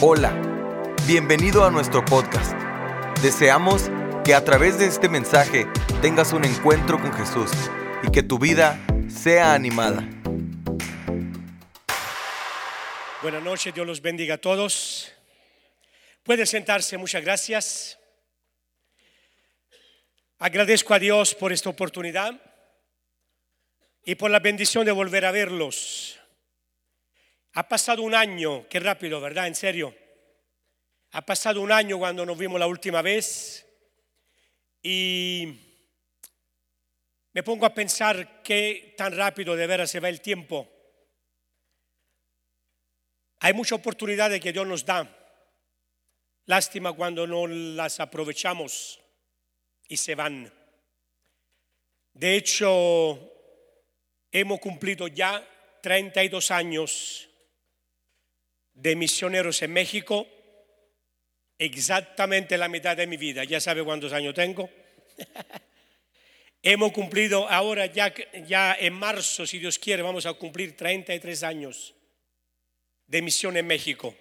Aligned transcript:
Hola, 0.00 0.30
bienvenido 1.08 1.64
a 1.64 1.72
nuestro 1.72 2.04
podcast. 2.04 2.52
Deseamos 3.20 3.90
que 4.24 4.32
a 4.32 4.44
través 4.44 4.78
de 4.78 4.86
este 4.86 5.08
mensaje 5.08 5.66
tengas 6.00 6.32
un 6.32 6.44
encuentro 6.44 7.00
con 7.00 7.12
Jesús 7.12 7.50
y 8.04 8.12
que 8.12 8.22
tu 8.22 8.38
vida 8.38 8.78
sea 9.08 9.54
animada. 9.54 10.08
Buenas 13.22 13.42
noches, 13.42 13.74
Dios 13.74 13.84
los 13.84 14.00
bendiga 14.00 14.36
a 14.36 14.38
todos. 14.38 15.10
Puede 16.22 16.46
sentarse, 16.46 16.96
muchas 16.96 17.24
gracias. 17.24 17.98
Agradezco 20.38 20.94
a 20.94 21.00
Dios 21.00 21.34
por 21.34 21.52
esta 21.52 21.70
oportunidad 21.70 22.40
y 24.04 24.14
por 24.14 24.30
la 24.30 24.38
bendición 24.38 24.86
de 24.86 24.92
volver 24.92 25.24
a 25.24 25.32
verlos. 25.32 26.17
Ha 27.58 27.66
pasado 27.66 28.04
un 28.04 28.14
año, 28.14 28.68
qué 28.68 28.78
rápido, 28.78 29.20
¿verdad? 29.20 29.48
En 29.48 29.54
serio. 29.56 29.92
Ha 31.10 31.22
pasado 31.26 31.60
un 31.60 31.72
año 31.72 31.98
cuando 31.98 32.24
nos 32.24 32.38
vimos 32.38 32.60
la 32.60 32.68
última 32.68 33.02
vez 33.02 33.66
y 34.80 35.58
me 37.32 37.42
pongo 37.42 37.66
a 37.66 37.74
pensar 37.74 38.44
qué 38.44 38.94
tan 38.96 39.16
rápido 39.16 39.56
de 39.56 39.66
veras 39.66 39.90
se 39.90 39.98
va 39.98 40.08
el 40.08 40.20
tiempo. 40.20 40.68
Hay 43.40 43.54
muchas 43.54 43.80
oportunidades 43.80 44.40
que 44.40 44.52
Dios 44.52 44.64
nos 44.64 44.84
da. 44.84 45.12
Lástima 46.46 46.92
cuando 46.92 47.26
no 47.26 47.48
las 47.48 47.98
aprovechamos 47.98 49.00
y 49.88 49.96
se 49.96 50.14
van. 50.14 50.54
De 52.14 52.36
hecho, 52.36 53.18
hemos 54.30 54.60
cumplido 54.60 55.08
ya 55.08 55.44
32 55.82 56.52
años 56.52 57.27
de 58.80 58.94
misioneros 58.94 59.60
en 59.62 59.72
México, 59.72 60.26
exactamente 61.58 62.56
la 62.56 62.68
mitad 62.68 62.96
de 62.96 63.06
mi 63.06 63.16
vida. 63.16 63.44
Ya 63.44 63.60
sabe 63.60 63.84
cuántos 63.84 64.12
años 64.12 64.34
tengo. 64.34 64.70
Hemos 66.62 66.92
cumplido 66.92 67.48
ahora, 67.48 67.86
ya, 67.86 68.76
en 68.78 68.92
marzo, 68.94 69.46
si 69.46 69.58
Dios 69.58 69.78
quiere, 69.78 70.02
vamos 70.02 70.26
a 70.26 70.34
cumplir 70.34 70.76
33 70.76 71.42
años 71.42 71.94
de 73.06 73.22
misión 73.22 73.56
en 73.56 73.66
México. 73.66 74.14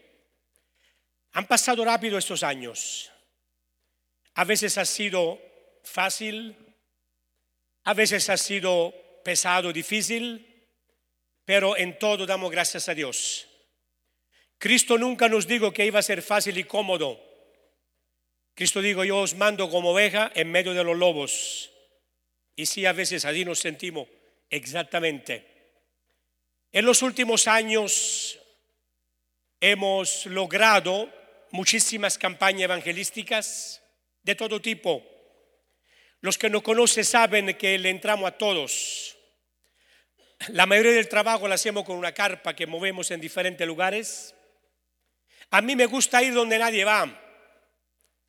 Han 1.34 1.48
pasado 1.48 1.84
rápido 1.86 2.18
estos 2.18 2.44
años. 2.44 3.12
A 4.36 4.44
veces 4.44 4.78
ha 4.78 4.86
sido 4.86 5.40
fácil, 5.84 6.56
a 7.84 7.94
veces 7.94 8.30
ha 8.30 8.38
sido 8.38 8.94
pesado, 9.24 9.74
difícil, 9.74 10.68
pero 11.44 11.76
en 11.76 11.98
todo 11.98 12.26
damos 12.26 12.52
gracias 12.52 12.88
a 12.88 12.94
Dios. 12.94 13.47
Cristo 14.58 14.98
nunca 14.98 15.30
nos 15.30 15.48
dijo 15.48 15.72
que 15.72 15.86
iba 15.86 16.00
a 16.00 16.04
ser 16.04 16.22
fácil 16.22 16.58
y 16.58 16.64
cómodo. 16.64 17.20
Cristo 18.56 18.82
dijo, 18.82 19.04
yo 19.04 19.20
os 19.20 19.36
mando 19.36 19.70
como 19.70 19.92
oveja 19.92 20.32
en 20.34 20.52
medio 20.52 20.74
de 20.74 20.84
los 20.84 20.98
lobos. 20.98 21.72
Y 22.56 22.66
sí, 22.66 22.86
a 22.88 22.92
veces 22.92 23.24
así 23.24 23.46
nos 23.46 23.60
sentimos 23.60 24.08
exactamente. 24.50 25.46
En 26.72 26.86
los 26.86 27.04
últimos 27.04 27.48
años 27.48 28.40
hemos 29.62 30.26
logrado 30.26 31.12
muchísimas 31.52 32.18
campañas 32.18 32.64
evangelísticas 32.64 33.82
de 34.24 34.36
todo 34.36 34.60
tipo. 34.60 35.06
Los 36.22 36.38
que 36.38 36.50
no 36.50 36.64
conocen 36.64 37.06
saben 37.06 37.56
que 37.56 37.78
le 37.78 37.92
entramos 37.92 38.28
a 38.28 38.38
todos. 38.38 39.18
La 40.50 40.66
mayoría 40.66 40.94
del 40.94 41.10
trabajo 41.10 41.48
lo 41.48 41.54
hacemos 41.54 41.84
con 41.84 41.96
una 41.96 42.12
carpa 42.12 42.56
que 42.56 42.68
movemos 42.68 43.12
en 43.12 43.22
diferentes 43.22 43.66
lugares. 43.68 44.34
A 45.52 45.62
mí 45.62 45.76
me 45.76 45.86
gusta 45.86 46.22
ir 46.22 46.34
donde 46.34 46.60
nadie 46.60 46.84
va. 46.84 47.24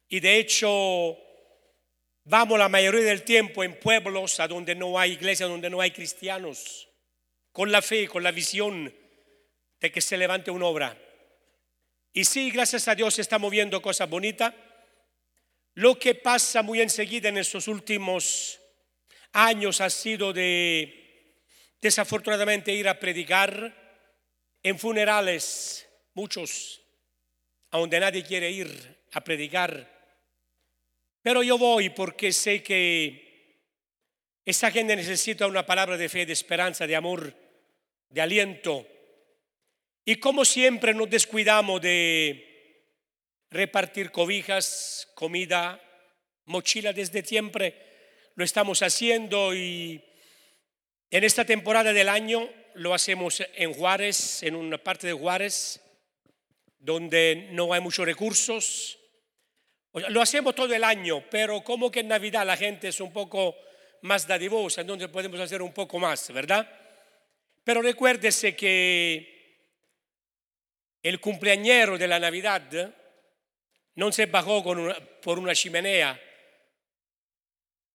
Y 0.09 0.21
de 0.21 0.39
hecho, 0.39 1.17
vamos 2.25 2.59
la 2.59 2.69
mayoría 2.69 3.03
del 3.03 3.25
tiempo 3.25 3.65
en 3.65 3.79
pueblos 3.79 4.41
a 4.41 4.49
donde 4.49 4.75
no 4.75 4.99
hay 4.99 5.13
iglesia, 5.13 5.47
donde 5.47 5.69
no 5.69 5.81
hay 5.81 5.91
cristianos, 5.91 6.89
con 7.53 7.73
la 7.73 7.83
fe, 7.83 8.09
con 8.09 8.23
la 8.23 8.31
visión 8.31 8.95
de 9.81 9.93
que 9.93 10.01
se 10.01 10.17
levante 10.17 10.51
una 10.51 10.67
obra. 10.67 10.99
Y 12.13 12.25
sí, 12.25 12.51
gracias 12.51 12.89
a 12.89 12.95
Dios 12.95 13.15
se 13.15 13.23
está 13.23 13.39
moviendo 13.39 13.83
cosas 13.83 14.09
bonitas. 14.09 14.55
Lo 15.75 15.99
que 15.99 16.15
pasa 16.15 16.63
muy 16.63 16.81
enseguida 16.81 17.29
en 17.29 17.39
estos 17.39 17.69
últimos 17.69 18.59
años 19.33 19.81
ha 19.81 19.91
sido 19.91 20.33
de, 20.33 21.37
desafortunadamente, 21.81 22.73
ir 22.73 22.89
a 22.89 22.99
predicar 22.99 23.77
en 24.63 24.79
funerales, 24.79 25.87
muchos 26.15 26.81
a 27.71 27.79
donde 27.79 28.01
nadie 28.01 28.25
quiere 28.25 28.51
ir 28.51 28.69
a 29.13 29.23
predicar. 29.23 29.99
Pero 31.23 31.43
yo 31.43 31.59
voy 31.59 31.91
porque 31.91 32.33
sé 32.33 32.63
que 32.63 33.29
esa 34.45 34.71
gente 34.71 34.97
necesita 34.97 35.47
una 35.47 35.67
palabra 35.67 35.97
de 35.97 36.09
fe, 36.09 36.25
de 36.25 36.33
esperanza, 36.33 36.87
de 36.87 36.97
amor, 36.97 37.35
de 38.09 38.21
aliento. 38.21 38.87
Y 40.05 40.17
como 40.17 40.45
siempre 40.45 40.95
nos 40.95 41.11
descuidamos 41.11 41.83
de 41.83 42.49
repartir 43.51 44.11
cobijas, 44.11 45.09
comida, 45.15 45.81
mochila 46.47 46.93
desde 46.93 47.23
siempre, 47.23 47.75
lo 48.35 48.45
estamos 48.45 48.83
haciendo 48.83 49.55
y 49.55 50.03
en 51.11 51.25
esta 51.25 51.45
temporada 51.45 51.93
del 51.93 52.09
año 52.09 52.49
lo 52.75 52.95
hacemos 52.95 53.43
en 53.55 53.73
Juárez, 53.73 54.43
en 54.43 54.55
una 54.55 54.79
parte 54.79 55.07
de 55.07 55.13
Juárez, 55.13 55.81
donde 56.79 57.49
no 57.53 57.73
hay 57.73 57.81
muchos 57.81 58.07
recursos. 58.07 58.99
Lo 59.93 60.21
hacemos 60.23 60.55
todo 60.55 60.73
el 60.75 60.85
año, 60.85 61.25
pero 61.31 61.63
como 61.63 61.91
que 61.91 62.01
en 62.01 62.09
Navidad 62.09 62.47
la 62.47 62.57
gente 62.57 62.89
es 62.89 63.01
un 63.01 63.13
poco 63.13 63.57
más 64.03 64.27
dadivosa, 64.27 64.83
entonces 64.83 65.09
podemos 65.09 65.41
hacer 65.41 65.61
un 65.61 65.73
poco 65.73 65.99
más, 65.99 66.33
¿verdad? 66.33 66.71
Pero 67.65 67.83
recuérdese 67.83 68.55
que 68.55 69.39
el 71.03 71.21
cumpleañero 71.21 71.99
de 71.99 72.07
la 72.07 72.19
Navidad 72.19 72.95
no 73.95 74.13
se 74.13 74.27
bajó 74.27 74.63
por 74.63 75.39
una 75.39 75.55
chimenea 75.55 76.21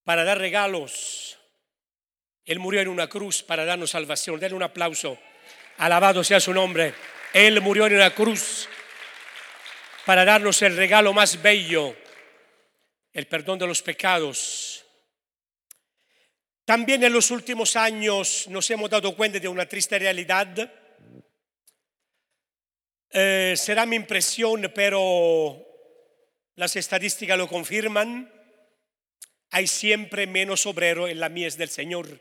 para 0.04 0.24
dar 0.24 0.38
regalos. 0.38 1.38
Él 2.46 2.60
murió 2.60 2.82
en 2.82 2.90
una 2.90 3.08
cruz 3.08 3.42
para 3.42 3.64
darnos 3.64 3.92
salvación. 3.92 4.40
Denle 4.40 4.58
un 4.58 4.64
aplauso. 4.64 5.18
Alabado 5.78 6.24
sea 6.24 6.42
su 6.42 6.54
nombre. 6.54 6.94
Él 7.34 7.62
murió 7.62 7.88
en 7.88 7.96
una 7.96 8.14
cruz 8.14 8.68
para 10.06 10.26
darnos 10.26 10.62
el 10.62 10.76
regalo 10.76 11.14
más 11.14 11.42
bello, 11.42 11.96
el 13.14 13.28
perdón 13.28 13.60
de 13.60 13.68
los 13.68 13.82
pecados. 13.82 14.86
También 16.66 17.04
en 17.04 17.14
los 17.14 17.32
últimos 17.32 17.76
años 17.76 18.48
nos 18.50 18.70
hemos 18.70 18.90
dado 18.90 19.16
cuenta 19.16 19.40
de 19.40 19.48
una 19.48 19.66
triste 19.66 20.00
realidad. 20.00 20.72
Eh, 23.10 23.54
será 23.56 23.86
mi 23.86 23.96
impresión, 23.96 24.72
pero 24.74 25.66
las 26.56 26.76
estadísticas 26.76 27.38
lo 27.38 27.48
confirman. 27.48 28.32
Hay 29.52 29.68
siempre 29.68 30.26
menos 30.26 30.66
obrero 30.66 31.08
en 31.08 31.20
la 31.20 31.30
mies 31.30 31.58
del 31.58 31.70
Señor. 31.70 32.20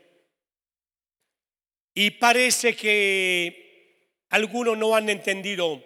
Y 1.93 2.11
parece 2.11 2.75
que 2.75 4.19
algunos 4.29 4.77
no 4.77 4.95
han 4.95 5.09
entendido 5.09 5.83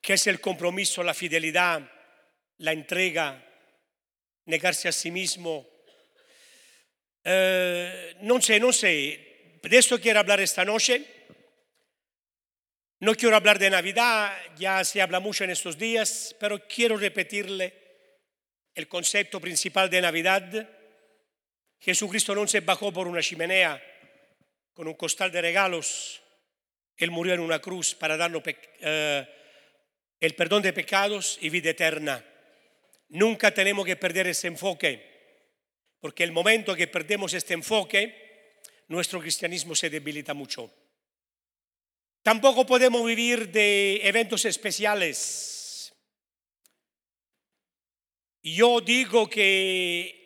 que 0.00 0.14
es 0.14 0.26
el 0.26 0.40
compromiso, 0.40 1.02
la 1.02 1.14
fidelidad, 1.14 1.90
la 2.58 2.72
entrega, 2.72 3.44
negarse 4.46 4.88
a 4.88 4.92
sí 4.92 5.10
mismo. 5.10 5.68
Eh, 7.24 8.16
no 8.22 8.40
sé, 8.40 8.58
no 8.58 8.72
sé, 8.72 9.58
de 9.62 9.78
esto 9.78 10.00
quiero 10.00 10.20
hablar 10.20 10.40
esta 10.40 10.64
noche. 10.64 11.04
No 13.00 13.14
quiero 13.14 13.36
hablar 13.36 13.60
de 13.60 13.70
Navidad, 13.70 14.36
ya 14.56 14.82
se 14.82 15.00
habla 15.00 15.20
mucho 15.20 15.44
en 15.44 15.50
estos 15.50 15.78
días, 15.78 16.34
pero 16.40 16.66
quiero 16.66 16.96
repetirle 16.96 17.72
el 18.74 18.88
concepto 18.88 19.40
principal 19.40 19.88
de 19.88 20.00
Navidad. 20.00 20.68
Jesucristo 21.78 22.34
no 22.34 22.46
se 22.48 22.60
bajó 22.60 22.92
por 22.92 23.06
una 23.06 23.20
chimenea 23.20 23.80
con 24.72 24.88
un 24.88 24.94
costal 24.94 25.30
de 25.30 25.42
regalos. 25.42 26.20
Él 26.96 27.12
murió 27.12 27.34
en 27.34 27.40
una 27.40 27.60
cruz 27.60 27.94
para 27.94 28.16
darnos 28.16 28.42
eh, 28.46 29.28
el 30.20 30.34
perdón 30.34 30.62
de 30.62 30.72
pecados 30.72 31.38
y 31.40 31.50
vida 31.50 31.70
eterna. 31.70 32.24
Nunca 33.08 33.52
tenemos 33.52 33.86
que 33.86 33.96
perder 33.96 34.26
ese 34.26 34.48
enfoque, 34.48 35.02
porque 36.00 36.24
el 36.24 36.32
momento 36.32 36.74
que 36.74 36.86
perdemos 36.86 37.32
este 37.32 37.54
enfoque, 37.54 38.60
nuestro 38.88 39.20
cristianismo 39.20 39.74
se 39.74 39.90
debilita 39.90 40.34
mucho. 40.34 40.72
Tampoco 42.22 42.66
podemos 42.66 43.06
vivir 43.06 43.50
de 43.50 44.00
eventos 44.02 44.44
especiales. 44.44 45.94
Yo 48.42 48.80
digo 48.80 49.28
que 49.28 50.18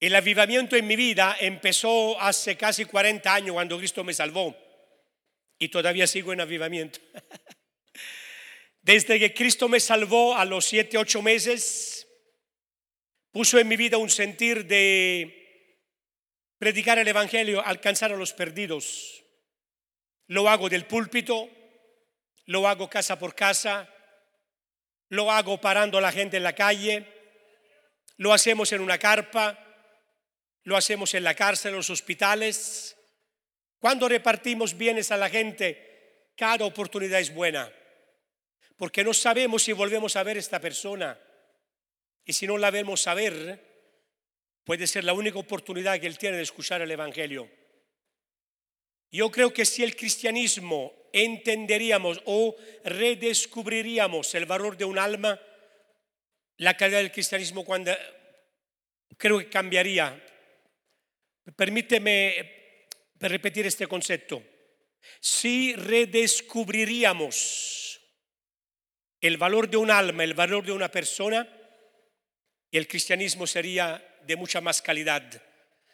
el 0.00 0.14
avivamiento 0.14 0.76
en 0.76 0.86
mi 0.86 0.96
vida 0.96 1.36
empezó 1.40 2.20
hace 2.20 2.56
casi 2.56 2.84
40 2.84 3.32
años 3.32 3.54
cuando 3.54 3.78
Cristo 3.78 4.02
me 4.04 4.12
salvó 4.12 4.56
y 5.58 5.68
todavía 5.68 6.06
sigo 6.06 6.32
en 6.32 6.40
avivamiento. 6.40 6.98
Desde 8.82 9.20
que 9.20 9.32
Cristo 9.32 9.68
me 9.68 9.78
salvó 9.78 10.36
a 10.36 10.44
los 10.44 10.64
siete, 10.64 10.98
ocho 10.98 11.22
meses, 11.22 12.08
puso 13.30 13.58
en 13.60 13.68
mi 13.68 13.76
vida 13.76 13.96
un 13.96 14.10
sentir 14.10 14.66
de 14.66 15.78
predicar 16.58 16.98
el 16.98 17.06
Evangelio, 17.06 17.64
alcanzar 17.64 18.12
a 18.12 18.16
los 18.16 18.32
perdidos. 18.32 19.22
Lo 20.26 20.50
hago 20.50 20.68
del 20.68 20.86
púlpito, 20.86 21.48
lo 22.46 22.66
hago 22.66 22.90
casa 22.90 23.20
por 23.20 23.36
casa, 23.36 23.88
lo 25.08 25.30
hago 25.30 25.60
parando 25.60 25.98
a 25.98 26.00
la 26.00 26.10
gente 26.10 26.38
en 26.38 26.42
la 26.42 26.54
calle, 26.54 27.06
lo 28.16 28.32
hacemos 28.32 28.72
en 28.72 28.80
una 28.80 28.98
carpa, 28.98 29.58
lo 30.64 30.76
hacemos 30.76 31.14
en 31.14 31.22
la 31.22 31.34
cárcel, 31.34 31.70
en 31.70 31.76
los 31.76 31.90
hospitales. 31.90 32.96
Cuando 33.78 34.08
repartimos 34.08 34.76
bienes 34.76 35.12
a 35.12 35.16
la 35.16 35.30
gente, 35.30 36.32
cada 36.36 36.64
oportunidad 36.64 37.20
es 37.20 37.32
buena 37.32 37.72
porque 38.82 39.04
no 39.04 39.14
sabemos 39.14 39.62
si 39.62 39.72
volvemos 39.72 40.16
a 40.16 40.24
ver 40.24 40.36
esta 40.36 40.58
persona. 40.58 41.16
Y 42.24 42.32
si 42.32 42.48
no 42.48 42.58
la 42.58 42.72
vemos 42.72 43.06
a 43.06 43.14
ver, 43.14 43.64
puede 44.64 44.88
ser 44.88 45.04
la 45.04 45.12
única 45.12 45.38
oportunidad 45.38 46.00
que 46.00 46.08
él 46.08 46.18
tiene 46.18 46.38
de 46.38 46.42
escuchar 46.42 46.82
el 46.82 46.90
Evangelio. 46.90 47.48
Yo 49.12 49.30
creo 49.30 49.52
que 49.52 49.64
si 49.64 49.84
el 49.84 49.94
cristianismo 49.94 50.92
entenderíamos 51.12 52.22
o 52.24 52.56
redescubriríamos 52.82 54.34
el 54.34 54.46
valor 54.46 54.76
de 54.76 54.84
un 54.84 54.98
alma, 54.98 55.40
la 56.56 56.76
calidad 56.76 56.98
del 56.98 57.12
cristianismo 57.12 57.64
cuando, 57.64 57.92
creo 59.16 59.38
que 59.38 59.48
cambiaría. 59.48 60.20
Permíteme 61.54 62.88
repetir 63.20 63.64
este 63.64 63.86
concepto. 63.86 64.42
Si 65.20 65.76
redescubriríamos 65.76 67.81
el 69.22 69.36
valor 69.36 69.70
de 69.70 69.76
un 69.76 69.90
alma, 69.90 70.24
el 70.24 70.34
valor 70.34 70.64
de 70.66 70.72
una 70.72 70.90
persona, 70.90 71.48
el 72.72 72.88
cristianismo 72.88 73.46
sería 73.46 74.04
de 74.26 74.34
mucha 74.34 74.60
más 74.60 74.82
calidad. 74.82 75.22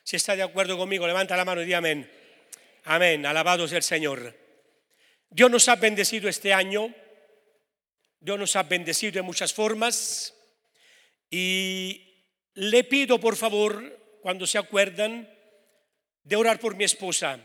Si 0.03 0.17
está 0.17 0.35
de 0.35 0.43
acuerdo 0.43 0.79
conmigo, 0.79 1.07
levanta 1.07 1.37
la 1.37 1.45
mano 1.45 1.61
y 1.61 1.67
di 1.67 1.75
amén. 1.75 2.11
Amén, 2.85 3.27
alabado 3.27 3.69
sea 3.69 3.77
el 3.77 3.85
Señor. 3.85 4.35
Dios 5.29 5.51
nos 5.51 5.69
ha 5.69 5.77
bendecido 5.77 6.27
este 6.27 6.55
año, 6.55 6.93
Dios 8.19 8.39
nos 8.39 8.57
ha 8.57 8.63
bendecido 8.63 9.13
de 9.13 9.23
muchas 9.23 9.53
formas 9.53 10.35
y 11.31 12.25
le 12.55 12.83
pido 12.85 13.21
por 13.21 13.37
favor, 13.37 14.19
cuando 14.23 14.47
se 14.47 14.57
acuerdan, 14.57 15.29
de 16.23 16.37
orar 16.37 16.59
por 16.59 16.77
mi 16.77 16.85
esposa. 16.85 17.39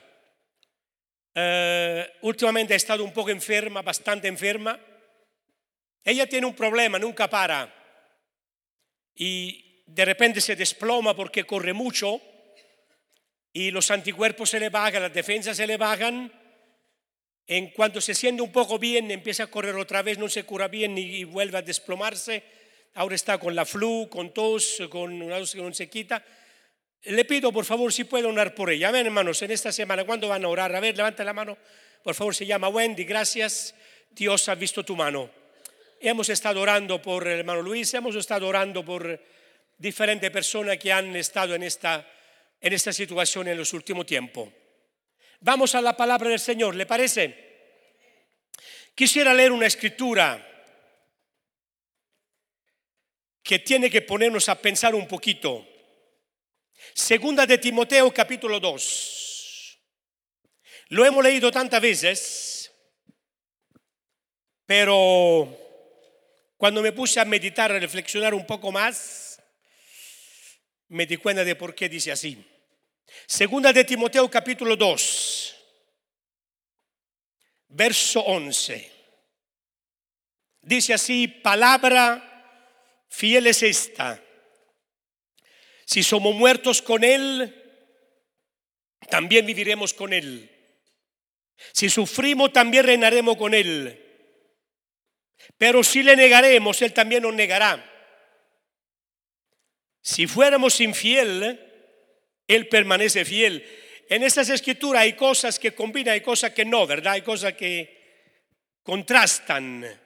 Eh, 1.36 2.09
últimamente 2.21 2.74
ha 2.74 2.77
estado 2.77 3.03
un 3.03 3.12
poco 3.12 3.31
enferma, 3.31 3.81
bastante 3.81 4.29
enferma 4.29 4.79
ella 6.03 6.27
tiene 6.27 6.47
un 6.47 6.55
problema, 6.55 7.00
nunca 7.00 7.29
para. 7.29 7.73
Y 9.15 9.83
de 9.85 10.05
repente 10.05 10.41
se 10.41 10.55
desploma 10.55 11.15
porque 11.15 11.45
corre 11.45 11.73
mucho 11.73 12.21
y 13.51 13.69
los 13.71 13.91
anticuerpos 13.91 14.50
se 14.50 14.59
le 14.59 14.69
bajan, 14.69 15.03
las 15.03 15.13
defensas 15.13 15.55
se 15.55 15.67
le 15.67 15.77
bajan. 15.77 16.31
En 17.45 17.71
cuanto 17.71 18.01
se 18.01 18.15
siente 18.15 18.41
un 18.41 18.51
poco 18.51 18.79
bien, 18.79 19.11
empieza 19.11 19.44
a 19.44 19.47
correr 19.47 19.75
otra 19.75 20.01
vez, 20.01 20.17
no 20.17 20.27
se 20.29 20.44
cura 20.44 20.67
bien 20.67 20.97
y 20.97 21.23
vuelve 21.23 21.57
a 21.57 21.61
desplomarse. 21.61 22.44
Ahora 22.95 23.15
está 23.15 23.38
con 23.38 23.55
la 23.55 23.65
flu, 23.65 24.07
con 24.09 24.33
tos, 24.33 24.81
con 24.89 25.21
una 25.21 25.38
tos 25.38 25.53
que 25.53 25.61
no 25.61 25.73
se 25.73 25.89
quita. 25.89 26.23
Le 27.03 27.25
pido, 27.25 27.51
por 27.51 27.65
favor, 27.65 27.91
si 27.91 28.05
puedo 28.05 28.29
orar 28.29 28.55
por 28.55 28.71
ella. 28.71 28.89
Amén, 28.89 29.05
hermanos, 29.05 29.41
en 29.41 29.51
esta 29.51 29.71
semana, 29.71 30.05
¿cuándo 30.05 30.29
van 30.29 30.45
a 30.45 30.47
orar? 30.47 30.73
A 30.75 30.79
ver, 30.79 30.95
levanta 30.95 31.23
la 31.23 31.33
mano. 31.33 31.57
Por 32.01 32.15
favor, 32.15 32.33
se 32.33 32.45
llama 32.45 32.69
Wendy, 32.69 33.03
gracias. 33.03 33.75
Dios 34.09 34.47
ha 34.47 34.55
visto 34.55 34.83
tu 34.85 34.95
mano. 34.95 35.43
Hemos 36.05 36.27
estado 36.27 36.59
orando 36.59 37.01
por 37.01 37.25
el 37.25 37.39
hermano 37.39 37.61
Luis, 37.61 37.94
hemos 37.94 38.13
estado 38.17 38.45
orando 38.45 38.83
por 38.83 39.21
diferentes 39.77 40.29
personas 40.31 40.77
que 40.77 40.91
han 40.91 41.15
estado 41.15 41.55
en 41.55 41.63
esta, 41.63 42.05
en 42.59 42.73
esta 42.73 42.91
situación 42.91 43.47
en 43.47 43.57
los 43.57 43.71
últimos 43.71 44.05
tiempos. 44.05 44.50
Vamos 45.39 45.75
a 45.75 45.81
la 45.81 45.95
palabra 45.95 46.29
del 46.29 46.41
Señor, 46.41 46.75
¿le 46.75 46.85
parece? 46.85 47.53
Quisiera 48.94 49.33
leer 49.33 49.53
una 49.53 49.65
escritura 49.65 50.45
que 53.41 53.59
tiene 53.59 53.89
que 53.89 54.01
ponernos 54.01 54.50
a 54.50 54.55
pensar 54.55 54.95
un 54.95 55.07
poquito. 55.07 55.65
Segunda 56.94 57.45
de 57.45 57.59
Timoteo 57.59 58.13
capítulo 58.13 58.59
2. 58.59 59.79
Lo 60.89 61.05
hemos 61.05 61.23
leído 61.23 61.50
tantas 61.50 61.81
veces, 61.81 62.73
pero 64.65 65.63
cuando 66.57 66.81
me 66.81 66.91
puse 66.91 67.19
a 67.19 67.25
meditar, 67.25 67.71
a 67.71 67.79
reflexionar 67.79 68.33
un 68.33 68.45
poco 68.45 68.71
más, 68.71 69.41
me 70.88 71.05
di 71.05 71.17
cuenta 71.17 71.44
de 71.44 71.55
por 71.55 71.73
qué 71.75 71.89
dice 71.89 72.11
así. 72.11 72.45
Segunda 73.25 73.73
de 73.73 73.83
Timoteo 73.83 74.29
capítulo 74.29 74.75
2, 74.75 75.55
verso 77.69 78.21
11. 78.21 78.91
Dice 80.61 80.94
así, 80.94 81.27
palabra 81.27 82.29
fiel 83.09 83.47
es 83.47 83.63
esta. 83.63 84.23
Si 85.85 86.01
somos 86.03 86.33
muertos 86.33 86.81
con 86.81 87.03
Él, 87.03 87.53
también 89.09 89.45
viviremos 89.45 89.94
con 89.94 90.13
Él. 90.13 90.50
Si 91.73 91.89
sufrimos, 91.89 92.53
también 92.53 92.85
reinaremos 92.85 93.38
con 93.38 93.53
Él. 93.53 94.02
Pero 95.57 95.83
si 95.83 96.03
le 96.03 96.15
negaremos, 96.15 96.81
Él 96.81 96.94
también 96.94 97.24
nos 97.24 97.33
negará. 97.33 97.89
Si 100.01 100.27
fuéramos 100.27 100.80
infiel, 100.81 101.59
Él 102.47 102.68
permanece 102.68 103.25
fiel. 103.25 103.65
En 104.09 104.24
estas 104.24 104.50
escrituras 104.50 105.03
hay 105.03 105.13
cosas 105.13 105.59
que 105.59 105.74
combinan, 105.74 106.13
hay 106.13 106.21
cosas 106.21 106.51
que 106.51 106.65
no, 106.65 106.85
¿verdad? 106.85 107.13
Hay 107.13 107.21
cosas 107.21 107.53
que 107.53 108.01
contrastan. 108.83 110.00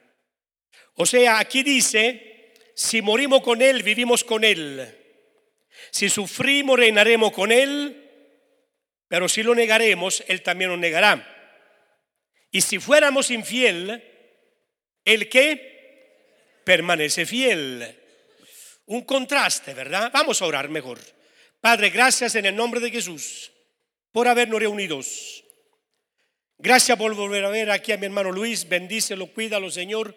O 0.94 1.04
sea, 1.04 1.38
aquí 1.38 1.62
dice, 1.62 2.54
si 2.74 3.02
morimos 3.02 3.42
con 3.42 3.60
Él, 3.60 3.82
vivimos 3.82 4.22
con 4.24 4.44
Él. 4.44 4.94
Si 5.90 6.08
sufrimos, 6.08 6.78
reinaremos 6.78 7.32
con 7.32 7.52
Él. 7.52 8.04
Pero 9.08 9.28
si 9.28 9.42
lo 9.42 9.54
negaremos, 9.54 10.22
Él 10.28 10.42
también 10.42 10.70
nos 10.70 10.78
negará. 10.78 11.26
Y 12.50 12.60
si 12.60 12.78
fuéramos 12.78 13.30
infiel, 13.30 14.02
el 15.08 15.26
que 15.30 16.60
permanece 16.64 17.24
fiel. 17.24 17.96
Un 18.84 19.02
contraste, 19.02 19.72
¿verdad? 19.72 20.10
Vamos 20.12 20.42
a 20.42 20.44
orar 20.44 20.68
mejor. 20.68 20.98
Padre, 21.62 21.88
gracias 21.88 22.34
en 22.34 22.44
el 22.44 22.54
nombre 22.54 22.78
de 22.78 22.90
Jesús 22.90 23.50
por 24.12 24.28
habernos 24.28 24.60
reunidos. 24.60 25.42
Gracias 26.58 26.98
por 26.98 27.14
volver 27.14 27.42
a 27.46 27.48
ver 27.48 27.70
aquí 27.70 27.92
a 27.92 27.96
mi 27.96 28.04
hermano 28.04 28.30
Luis. 28.30 28.68
Bendícelo, 28.68 29.28
cuídalo, 29.28 29.70
Señor. 29.70 30.14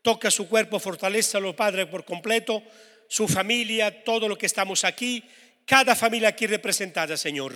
Toca 0.00 0.30
su 0.30 0.48
cuerpo, 0.48 0.78
fortalezalo, 0.78 1.56
Padre, 1.56 1.86
por 1.86 2.04
completo. 2.04 2.62
Su 3.08 3.26
familia, 3.26 4.04
todo 4.04 4.28
lo 4.28 4.38
que 4.38 4.46
estamos 4.46 4.84
aquí. 4.84 5.24
Cada 5.66 5.96
familia 5.96 6.28
aquí 6.28 6.46
representada, 6.46 7.16
Señor. 7.16 7.52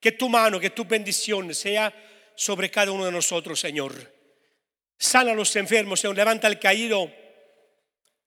Que 0.00 0.10
tu 0.10 0.28
mano, 0.28 0.58
que 0.58 0.70
tu 0.70 0.84
bendición 0.84 1.54
sea 1.54 1.94
sobre 2.34 2.68
cada 2.68 2.90
uno 2.90 3.04
de 3.04 3.12
nosotros, 3.12 3.60
Señor. 3.60 4.19
Sana 5.00 5.32
a 5.32 5.34
los 5.34 5.56
enfermos, 5.56 6.00
Señor. 6.00 6.16
Levanta 6.16 6.46
al 6.46 6.60
caído. 6.60 7.10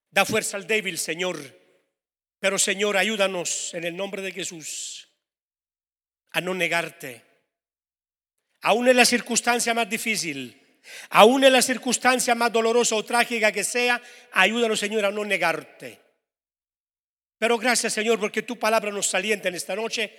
Da 0.10 0.25
fuerza 0.25 0.58
al 0.58 0.65
débil, 0.65 0.98
Señor. 0.98 1.38
Pero, 2.39 2.58
Señor, 2.58 2.98
ayúdanos 2.98 3.74
en 3.75 3.84
el 3.84 3.96
nombre 3.96 4.24
de 4.24 4.32
Jesús 4.32 5.08
a 6.32 6.42
no 6.42 6.56
negarte. 6.56 7.24
Aún 8.62 8.88
en 8.88 8.98
la 8.98 9.06
circunstancia 9.06 9.74
más 9.74 9.88
difícil, 9.88 10.80
aún 11.12 11.44
en 11.44 11.53
la 11.53 11.62
circunstancia 11.62 12.34
más 12.34 12.51
dolorosa 12.51 12.96
o 12.96 13.06
trágica 13.06 13.51
que 13.51 13.63
sea, 13.63 14.01
ayúdanos, 14.32 14.80
Señor, 14.80 15.06
a 15.06 15.12
no 15.12 15.24
negarte. 15.24 16.00
Pero 17.38 17.60
gracias, 17.60 17.94
Señor, 17.94 18.20
porque 18.20 18.42
tu 18.42 18.58
palabra 18.58 18.92
nos 18.92 19.13
alienta 19.13 19.50
en 19.50 19.56
esta 19.56 19.75
noche 19.75 20.18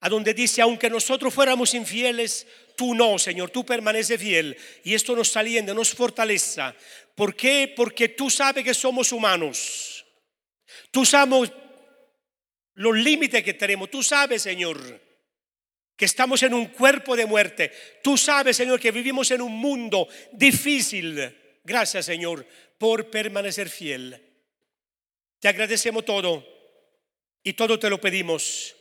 a 0.00 0.08
donde 0.08 0.34
dice, 0.34 0.62
aunque 0.62 0.88
nosotros 0.88 1.34
fuéramos 1.34 1.74
infieles, 1.74 2.46
tú 2.76 2.94
no, 2.94 3.18
Señor, 3.18 3.50
tú 3.50 3.66
permaneces 3.66 4.20
fiel. 4.20 4.56
Y 4.84 4.94
esto 4.94 5.16
nos 5.16 5.36
alienta, 5.36 5.74
nos 5.74 5.90
fortaleza. 5.90 6.74
¿Por 7.14 7.34
qué? 7.34 7.72
Porque 7.76 8.10
tú 8.10 8.30
sabes 8.30 8.62
que 8.62 8.74
somos 8.74 9.10
humanos. 9.10 10.06
Tú 10.92 11.04
sabes 11.04 11.50
los 12.74 12.96
límites 12.96 13.42
que 13.42 13.54
tenemos. 13.54 13.90
Tú 13.90 14.04
sabes, 14.04 14.42
Señor, 14.42 14.78
que 15.96 16.04
estamos 16.04 16.44
en 16.44 16.54
un 16.54 16.66
cuerpo 16.66 17.16
de 17.16 17.26
muerte. 17.26 17.72
Tú 18.02 18.16
sabes, 18.16 18.56
Señor, 18.56 18.78
que 18.78 18.92
vivimos 18.92 19.32
en 19.32 19.42
un 19.42 19.52
mundo 19.52 20.06
difícil. 20.30 21.58
Gracias, 21.64 22.06
Señor, 22.06 22.46
por 22.78 23.10
permanecer 23.10 23.68
fiel. 23.68 24.22
Te 25.40 25.48
agradecemos 25.48 26.04
todo 26.04 26.46
y 27.42 27.54
todo 27.54 27.80
te 27.80 27.90
lo 27.90 28.00
pedimos 28.00 28.77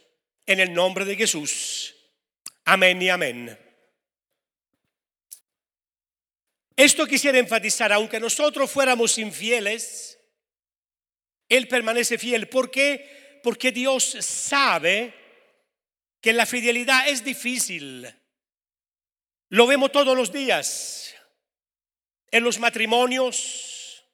en 0.47 0.59
el 0.61 0.73
nombre 0.73 1.05
de 1.05 1.15
Jesús. 1.15 1.93
Amén 2.65 3.01
y 3.01 3.09
amén. 3.09 3.59
Esto 6.75 7.05
quisiera 7.05 7.37
enfatizar, 7.37 7.91
aunque 7.91 8.19
nosotros 8.19 8.71
fuéramos 8.71 9.17
infieles, 9.17 10.19
Él 11.49 11.67
permanece 11.67 12.17
fiel. 12.17 12.47
¿Por 12.49 12.71
qué? 12.71 13.39
Porque 13.43 13.71
Dios 13.71 14.03
sabe 14.21 15.13
que 16.21 16.33
la 16.33 16.45
fidelidad 16.45 17.07
es 17.09 17.23
difícil. 17.23 18.07
Lo 19.49 19.67
vemos 19.67 19.91
todos 19.91 20.15
los 20.15 20.31
días. 20.31 21.15
En 22.29 22.43
los 22.43 22.59
matrimonios, 22.59 24.05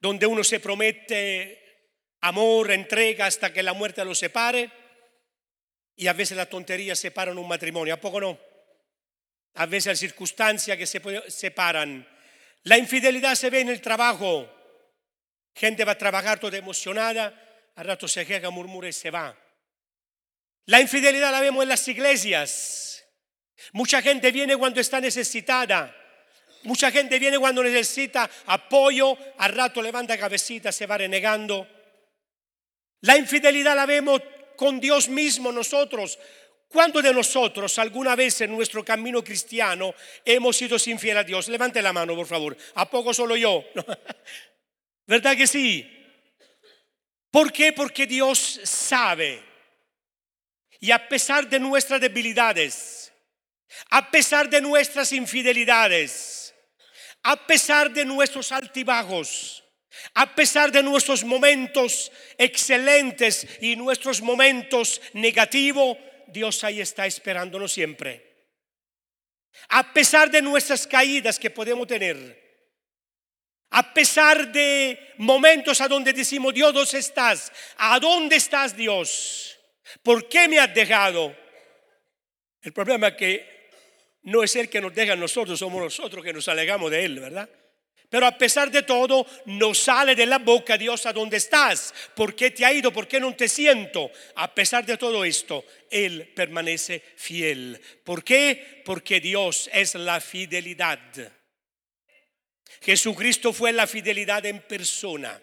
donde 0.00 0.26
uno 0.26 0.42
se 0.42 0.60
promete 0.60 1.59
amor, 2.20 2.70
entrega 2.70 3.26
hasta 3.26 3.52
que 3.52 3.62
la 3.62 3.72
muerte 3.72 4.04
lo 4.04 4.14
separe. 4.14 4.70
Y 5.96 6.06
a 6.06 6.12
veces 6.12 6.36
la 6.36 6.46
tontería 6.46 6.96
separan 6.96 7.38
un 7.38 7.48
matrimonio, 7.48 7.94
¿a 7.94 8.00
poco 8.00 8.20
no? 8.20 8.38
A 9.54 9.66
veces 9.66 9.88
hay 9.88 9.96
circunstancias 9.96 10.76
que 10.76 10.86
se 10.86 11.00
separan. 11.30 12.06
La 12.62 12.78
infidelidad 12.78 13.34
se 13.34 13.50
ve 13.50 13.60
en 13.60 13.68
el 13.68 13.80
trabajo. 13.80 14.48
Gente 15.54 15.84
va 15.84 15.92
a 15.92 15.98
trabajar 15.98 16.38
toda 16.38 16.56
emocionada, 16.56 17.34
al 17.74 17.84
rato 17.84 18.06
se 18.06 18.24
queja, 18.24 18.50
murmura 18.50 18.88
y 18.88 18.92
se 18.92 19.10
va. 19.10 19.36
La 20.66 20.80
infidelidad 20.80 21.32
la 21.32 21.40
vemos 21.40 21.62
en 21.62 21.68
las 21.68 21.86
iglesias. 21.88 23.04
Mucha 23.72 24.00
gente 24.00 24.30
viene 24.30 24.56
cuando 24.56 24.80
está 24.80 25.00
necesitada. 25.00 25.96
Mucha 26.62 26.90
gente 26.90 27.18
viene 27.18 27.38
cuando 27.38 27.62
necesita 27.62 28.30
apoyo, 28.46 29.16
al 29.38 29.54
rato 29.54 29.80
levanta 29.80 30.18
cabecita, 30.18 30.70
se 30.70 30.86
va 30.86 30.98
renegando. 30.98 31.66
La 33.02 33.16
infidelidad 33.16 33.74
la 33.74 33.86
vemos 33.86 34.20
con 34.56 34.80
Dios 34.80 35.08
mismo 35.08 35.52
nosotros. 35.52 36.18
¿Cuántos 36.68 37.02
de 37.02 37.12
nosotros 37.12 37.78
alguna 37.78 38.14
vez 38.14 38.42
en 38.42 38.52
nuestro 38.52 38.84
camino 38.84 39.24
cristiano 39.24 39.94
hemos 40.24 40.56
sido 40.56 40.76
infieles 40.86 41.22
a 41.22 41.24
Dios? 41.24 41.48
Levante 41.48 41.82
la 41.82 41.92
mano, 41.92 42.14
por 42.14 42.26
favor. 42.26 42.56
¿A 42.74 42.88
poco 42.88 43.12
solo 43.12 43.36
yo? 43.36 43.64
¿Verdad 45.06 45.36
que 45.36 45.46
sí? 45.46 45.84
¿Por 47.30 47.52
qué? 47.52 47.72
Porque 47.72 48.06
Dios 48.06 48.60
sabe. 48.62 49.42
Y 50.78 50.92
a 50.92 51.08
pesar 51.08 51.48
de 51.48 51.58
nuestras 51.58 52.00
debilidades, 52.00 53.12
a 53.90 54.10
pesar 54.10 54.48
de 54.48 54.60
nuestras 54.60 55.12
infidelidades, 55.12 56.54
a 57.22 57.46
pesar 57.46 57.90
de 57.90 58.04
nuestros 58.04 58.50
altibajos, 58.52 59.59
a 60.14 60.34
pesar 60.34 60.70
de 60.70 60.82
nuestros 60.82 61.24
momentos 61.24 62.12
excelentes 62.38 63.46
y 63.60 63.76
nuestros 63.76 64.20
momentos 64.22 65.00
negativos, 65.14 65.96
Dios 66.28 66.62
ahí 66.64 66.80
está 66.80 67.06
esperándonos 67.06 67.72
siempre. 67.72 68.30
A 69.68 69.92
pesar 69.92 70.30
de 70.30 70.42
nuestras 70.42 70.86
caídas 70.86 71.38
que 71.38 71.50
podemos 71.50 71.86
tener, 71.86 72.38
a 73.70 73.94
pesar 73.94 74.50
de 74.50 75.14
momentos 75.18 75.80
a 75.80 75.88
donde 75.88 76.12
decimos, 76.12 76.54
Dios, 76.54 76.72
¿dónde 76.72 76.98
estás? 76.98 77.52
¿A 77.76 78.00
dónde 78.00 78.36
estás, 78.36 78.76
Dios? 78.76 79.58
¿Por 80.02 80.28
qué 80.28 80.48
me 80.48 80.58
has 80.58 80.72
dejado? 80.74 81.36
El 82.62 82.72
problema 82.72 83.08
es 83.08 83.14
que 83.14 83.70
no 84.22 84.42
es 84.42 84.54
Él 84.56 84.68
que 84.68 84.80
nos 84.80 84.94
deja 84.94 85.14
a 85.14 85.16
nosotros, 85.16 85.58
somos 85.58 85.82
nosotros 85.82 86.24
que 86.24 86.32
nos 86.32 86.48
alegamos 86.48 86.90
de 86.90 87.04
Él, 87.04 87.20
¿verdad? 87.20 87.48
Pero 88.10 88.26
a 88.26 88.36
pesar 88.36 88.72
de 88.72 88.82
todo, 88.82 89.24
no 89.46 89.72
sale 89.72 90.16
de 90.16 90.26
la 90.26 90.38
boca 90.38 90.76
Dios 90.76 91.06
a 91.06 91.12
dónde 91.12 91.36
estás, 91.36 91.94
por 92.16 92.34
qué 92.34 92.50
te 92.50 92.64
ha 92.64 92.72
ido, 92.72 92.92
por 92.92 93.06
qué 93.06 93.20
no 93.20 93.34
te 93.36 93.48
siento. 93.48 94.10
A 94.34 94.52
pesar 94.52 94.84
de 94.84 94.96
todo 94.96 95.24
esto, 95.24 95.64
Él 95.88 96.32
permanece 96.34 97.04
fiel. 97.14 97.80
¿Por 98.02 98.24
qué? 98.24 98.82
Porque 98.84 99.20
Dios 99.20 99.70
es 99.72 99.94
la 99.94 100.20
fidelidad. 100.20 100.98
Jesucristo 102.82 103.52
fue 103.52 103.72
la 103.72 103.86
fidelidad 103.86 104.44
en 104.44 104.58
persona. 104.60 105.40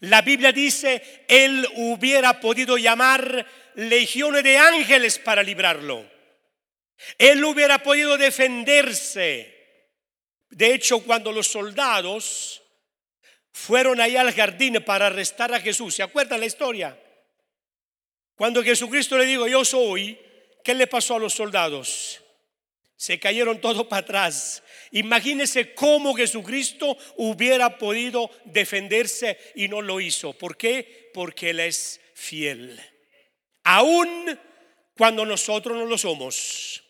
La 0.00 0.22
Biblia 0.22 0.52
dice, 0.52 1.24
Él 1.26 1.66
hubiera 1.74 2.38
podido 2.40 2.78
llamar 2.78 3.44
legiones 3.74 4.44
de 4.44 4.56
ángeles 4.56 5.18
para 5.18 5.42
librarlo. 5.42 6.08
Él 7.18 7.44
hubiera 7.44 7.82
podido 7.82 8.16
defenderse. 8.16 9.53
De 10.50 10.74
hecho, 10.74 11.00
cuando 11.00 11.32
los 11.32 11.48
soldados 11.48 12.62
fueron 13.52 14.00
ahí 14.00 14.16
al 14.16 14.32
jardín 14.32 14.82
para 14.84 15.06
arrestar 15.06 15.52
a 15.52 15.60
Jesús, 15.60 15.94
¿se 15.94 16.02
acuerdan 16.02 16.40
la 16.40 16.46
historia? 16.46 16.98
Cuando 18.34 18.62
Jesucristo 18.62 19.16
le 19.16 19.26
dijo, 19.26 19.46
yo 19.46 19.64
soy, 19.64 20.18
¿qué 20.64 20.74
le 20.74 20.86
pasó 20.86 21.16
a 21.16 21.20
los 21.20 21.34
soldados? 21.34 22.20
Se 22.96 23.18
cayeron 23.18 23.60
todos 23.60 23.86
para 23.86 24.00
atrás. 24.00 24.62
Imagínense 24.90 25.74
cómo 25.74 26.14
Jesucristo 26.14 26.96
hubiera 27.16 27.78
podido 27.78 28.30
defenderse 28.44 29.38
y 29.54 29.68
no 29.68 29.82
lo 29.82 30.00
hizo. 30.00 30.32
¿Por 30.32 30.56
qué? 30.56 31.10
Porque 31.12 31.50
Él 31.50 31.60
es 31.60 32.00
fiel. 32.14 32.80
Aún 33.64 34.38
cuando 34.96 35.26
nosotros 35.26 35.76
no 35.76 35.86
lo 35.86 35.98
somos. 35.98 36.82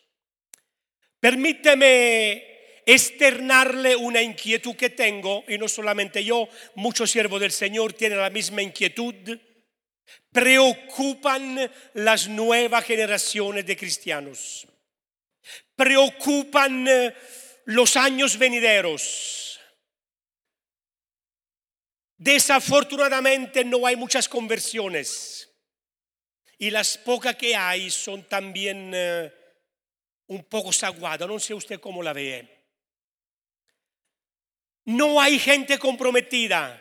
Permíteme 1.21 2.54
externarle 2.87 3.97
una 3.97 4.23
inquietud 4.23 4.77
que 4.77 4.91
tengo, 4.91 5.45
y 5.49 5.59
no 5.59 5.69
solamente 5.69 6.25
yo, 6.25 6.49
muchos 6.75 7.11
siervos 7.11 7.41
del 7.41 7.53
Señor 7.53 7.93
tienen 7.93 8.19
la 8.19 8.31
misma 8.31 8.63
inquietud, 8.63 9.15
preocupan 10.31 11.71
las 11.95 12.29
nuevas 12.29 12.85
generaciones 12.85 13.65
de 13.67 13.77
cristianos, 13.77 14.67
preocupan 15.77 16.87
eh, 16.89 17.15
los 17.67 17.97
años 17.97 18.37
venideros. 18.39 19.61
Desafortunadamente 22.17 23.65
no 23.65 23.87
hay 23.87 23.97
muchas 23.97 24.29
conversiones 24.29 25.51
y 26.59 26.71
las 26.71 26.97
pocas 26.97 27.37
que 27.37 27.55
hay 27.55 27.91
son 27.91 28.25
también 28.25 28.93
eh, 28.95 29.33
un 30.27 30.45
poco 30.45 30.73
saguadas, 30.73 31.29
no 31.29 31.39
sé 31.39 31.55
usted 31.55 31.81
cómo 31.81 32.03
la 32.03 32.13
ve. 32.13 32.54
No 34.85 35.21
hay 35.21 35.39
gente 35.39 35.79
comprometida. 35.79 36.81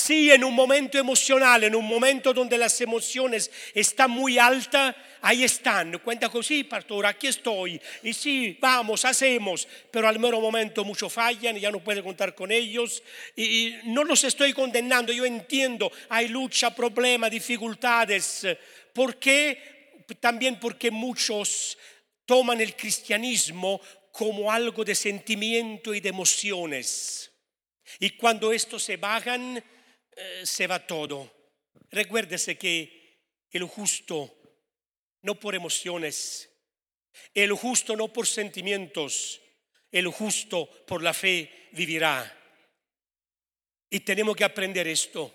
Sí, 0.00 0.30
en 0.30 0.44
un 0.44 0.54
momento 0.54 0.96
emocional, 0.96 1.64
en 1.64 1.74
un 1.74 1.84
momento 1.84 2.32
donde 2.32 2.56
las 2.56 2.80
emociones 2.80 3.50
están 3.74 4.12
muy 4.12 4.38
altas, 4.38 4.94
ahí 5.20 5.42
están. 5.42 5.98
Cuenta 5.98 6.28
con 6.28 6.44
sí, 6.44 6.62
pastor, 6.62 7.04
aquí 7.04 7.26
estoy. 7.26 7.80
Y 8.04 8.14
sí, 8.14 8.56
vamos, 8.60 9.04
hacemos. 9.04 9.66
Pero 9.90 10.06
al 10.06 10.20
mero 10.20 10.40
momento 10.40 10.84
muchos 10.84 11.12
fallan 11.12 11.56
y 11.56 11.60
ya 11.60 11.72
no 11.72 11.80
puede 11.80 12.02
contar 12.02 12.32
con 12.36 12.52
ellos. 12.52 13.02
Y, 13.34 13.74
no 13.86 14.04
los 14.04 14.22
estoy 14.22 14.52
condenando, 14.52 15.12
yo 15.12 15.24
entiendo. 15.24 15.90
Hay 16.10 16.28
lucha, 16.28 16.72
problemas, 16.72 17.32
dificultades. 17.32 18.46
¿Por 18.92 19.16
qué? 19.16 20.04
También 20.20 20.60
porque 20.60 20.92
muchos 20.92 21.76
toman 22.24 22.60
el 22.60 22.76
cristianismo 22.76 23.80
como 24.18 24.50
algo 24.50 24.84
de 24.84 24.96
sentimiento 24.96 25.94
y 25.94 26.00
de 26.00 26.08
emociones. 26.08 27.30
Y 28.00 28.10
cuando 28.16 28.52
estos 28.52 28.82
se 28.82 28.96
bajan, 28.96 29.56
eh, 29.56 30.40
se 30.42 30.66
va 30.66 30.84
todo. 30.84 31.32
Recuérdese 31.88 32.58
que 32.58 33.46
el 33.48 33.62
justo, 33.62 34.36
no 35.22 35.38
por 35.38 35.54
emociones, 35.54 36.50
el 37.32 37.52
justo 37.52 37.94
no 37.94 38.12
por 38.12 38.26
sentimientos, 38.26 39.40
el 39.92 40.08
justo 40.08 40.68
por 40.84 41.00
la 41.00 41.14
fe 41.14 41.68
vivirá. 41.70 42.36
Y 43.88 44.00
tenemos 44.00 44.34
que 44.34 44.42
aprender 44.42 44.88
esto. 44.88 45.32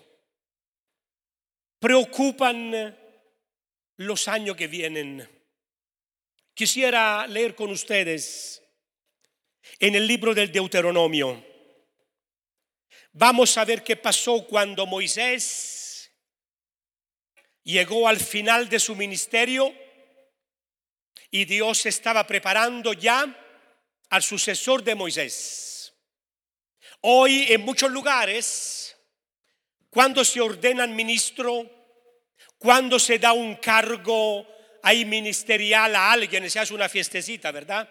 Preocupan 1.78 2.98
los 3.96 4.28
años 4.28 4.54
que 4.54 4.66
vienen. 4.66 5.26
Quisiera 6.52 7.26
leer 7.26 7.54
con 7.54 7.70
ustedes 7.70 8.60
en 9.78 9.94
el 9.94 10.06
libro 10.06 10.34
del 10.34 10.52
Deuteronomio. 10.52 11.44
Vamos 13.12 13.56
a 13.58 13.64
ver 13.64 13.82
qué 13.84 13.96
pasó 13.96 14.44
cuando 14.46 14.86
Moisés 14.86 16.10
llegó 17.62 18.08
al 18.08 18.18
final 18.18 18.68
de 18.68 18.80
su 18.80 18.94
ministerio 18.96 19.74
y 21.30 21.44
Dios 21.44 21.86
estaba 21.86 22.26
preparando 22.26 22.92
ya 22.92 23.24
al 24.10 24.22
sucesor 24.22 24.82
de 24.82 24.94
Moisés. 24.94 25.94
Hoy 27.00 27.46
en 27.50 27.60
muchos 27.62 27.90
lugares, 27.90 28.96
cuando 29.90 30.24
se 30.24 30.40
ordenan 30.40 30.94
ministro, 30.94 31.70
cuando 32.58 32.98
se 32.98 33.18
da 33.18 33.32
un 33.32 33.56
cargo 33.56 34.46
ahí 34.82 35.04
ministerial 35.04 35.94
a 35.96 36.12
alguien, 36.12 36.48
se 36.48 36.60
hace 36.60 36.74
una 36.74 36.88
fiestecita, 36.88 37.50
¿verdad? 37.50 37.88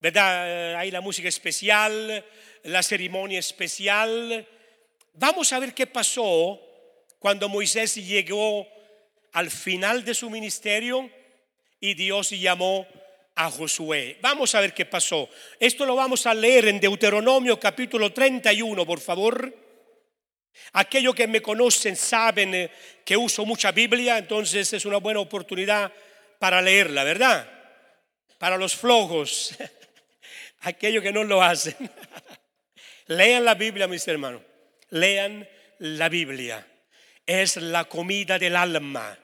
¿Verdad? 0.00 0.76
Hay 0.76 0.90
la 0.90 1.00
música 1.00 1.28
especial, 1.28 2.24
la 2.64 2.82
ceremonia 2.82 3.38
especial. 3.38 4.46
Vamos 5.14 5.52
a 5.52 5.58
ver 5.58 5.74
qué 5.74 5.86
pasó 5.86 6.60
cuando 7.18 7.48
Moisés 7.48 7.94
llegó 7.96 8.66
al 9.32 9.50
final 9.50 10.04
de 10.04 10.14
su 10.14 10.30
ministerio 10.30 11.10
y 11.78 11.94
Dios 11.94 12.30
llamó 12.30 12.86
a 13.34 13.50
Josué. 13.50 14.18
Vamos 14.20 14.54
a 14.54 14.60
ver 14.60 14.74
qué 14.74 14.86
pasó. 14.86 15.28
Esto 15.58 15.86
lo 15.86 15.96
vamos 15.96 16.26
a 16.26 16.34
leer 16.34 16.68
en 16.68 16.80
Deuteronomio 16.80 17.58
capítulo 17.58 18.12
31, 18.12 18.84
por 18.86 19.00
favor. 19.00 19.54
Aquellos 20.72 21.14
que 21.14 21.26
me 21.26 21.40
conocen 21.40 21.96
saben 21.96 22.54
eh, 22.54 22.70
que 23.04 23.16
uso 23.16 23.46
mucha 23.46 23.72
Biblia, 23.72 24.18
entonces 24.18 24.72
es 24.72 24.84
una 24.84 24.98
buena 24.98 25.20
oportunidad 25.20 25.92
para 26.38 26.60
leerla, 26.60 27.04
¿verdad? 27.04 27.48
Para 28.38 28.56
los 28.56 28.76
flojos, 28.76 29.54
aquellos 30.60 31.02
que 31.02 31.12
no 31.12 31.24
lo 31.24 31.42
hacen. 31.42 31.76
Lean 33.06 33.44
la 33.44 33.54
Biblia, 33.54 33.88
mis 33.88 34.06
hermanos. 34.06 34.42
Lean 34.90 35.48
la 35.78 36.08
Biblia. 36.08 36.66
Es 37.26 37.56
la 37.56 37.84
comida 37.84 38.38
del 38.38 38.56
alma. 38.56 39.18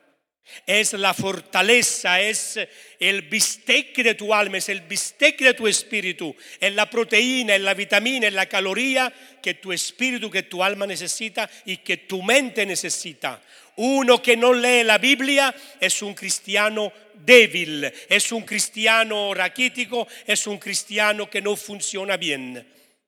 Es 0.65 0.93
la 0.93 1.13
fortaleza, 1.13 2.21
es 2.21 2.61
el 3.01 3.23
bistec 3.23 3.97
de 3.97 4.15
tu 4.15 4.33
alma, 4.33 4.59
es 4.59 4.69
el 4.69 4.83
bistec 4.83 5.41
de 5.41 5.55
tu 5.55 5.67
espíritu, 5.67 6.37
es 6.61 6.73
la 6.73 6.89
proteína, 6.89 7.57
es 7.57 7.61
la 7.61 7.75
vitamina, 7.75 8.29
es 8.29 8.33
la 8.33 8.47
caloría 8.47 9.13
que 9.43 9.55
tu 9.55 9.73
espíritu, 9.73 10.31
que 10.31 10.45
tu 10.45 10.63
alma 10.63 10.87
necesita 10.87 11.51
y 11.65 11.79
que 11.79 11.97
tu 11.97 12.23
mente 12.23 12.65
necesita. 12.65 13.43
Uno 13.77 14.23
que 14.23 14.37
no 14.37 14.53
lee 14.53 14.85
la 14.85 14.99
Biblia 14.99 15.55
es 15.79 16.01
un 16.03 16.15
cristiano 16.15 16.93
débil, 17.15 17.85
es 18.09 18.33
un 18.33 18.43
cristiano 18.43 19.35
raquítico, 19.35 20.07
es 20.27 20.47
un 20.47 20.59
cristiano 20.59 21.29
que 21.29 21.43
no 21.43 21.57
funciona 21.57 22.17
bien. 22.17 22.57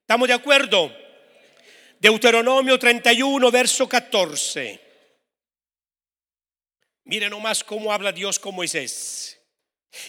¿Estamos 0.01 0.27
de 0.27 0.33
acuerdo? 0.33 0.95
Deuteronomio 1.99 2.77
31, 2.77 3.51
verso 3.51 3.89
14. 3.89 4.79
Miren 7.05 7.31
nomás 7.31 7.63
cómo 7.63 7.91
habla 7.91 8.11
Dios 8.11 8.37
con 8.37 8.53
Moisés. 8.53 9.39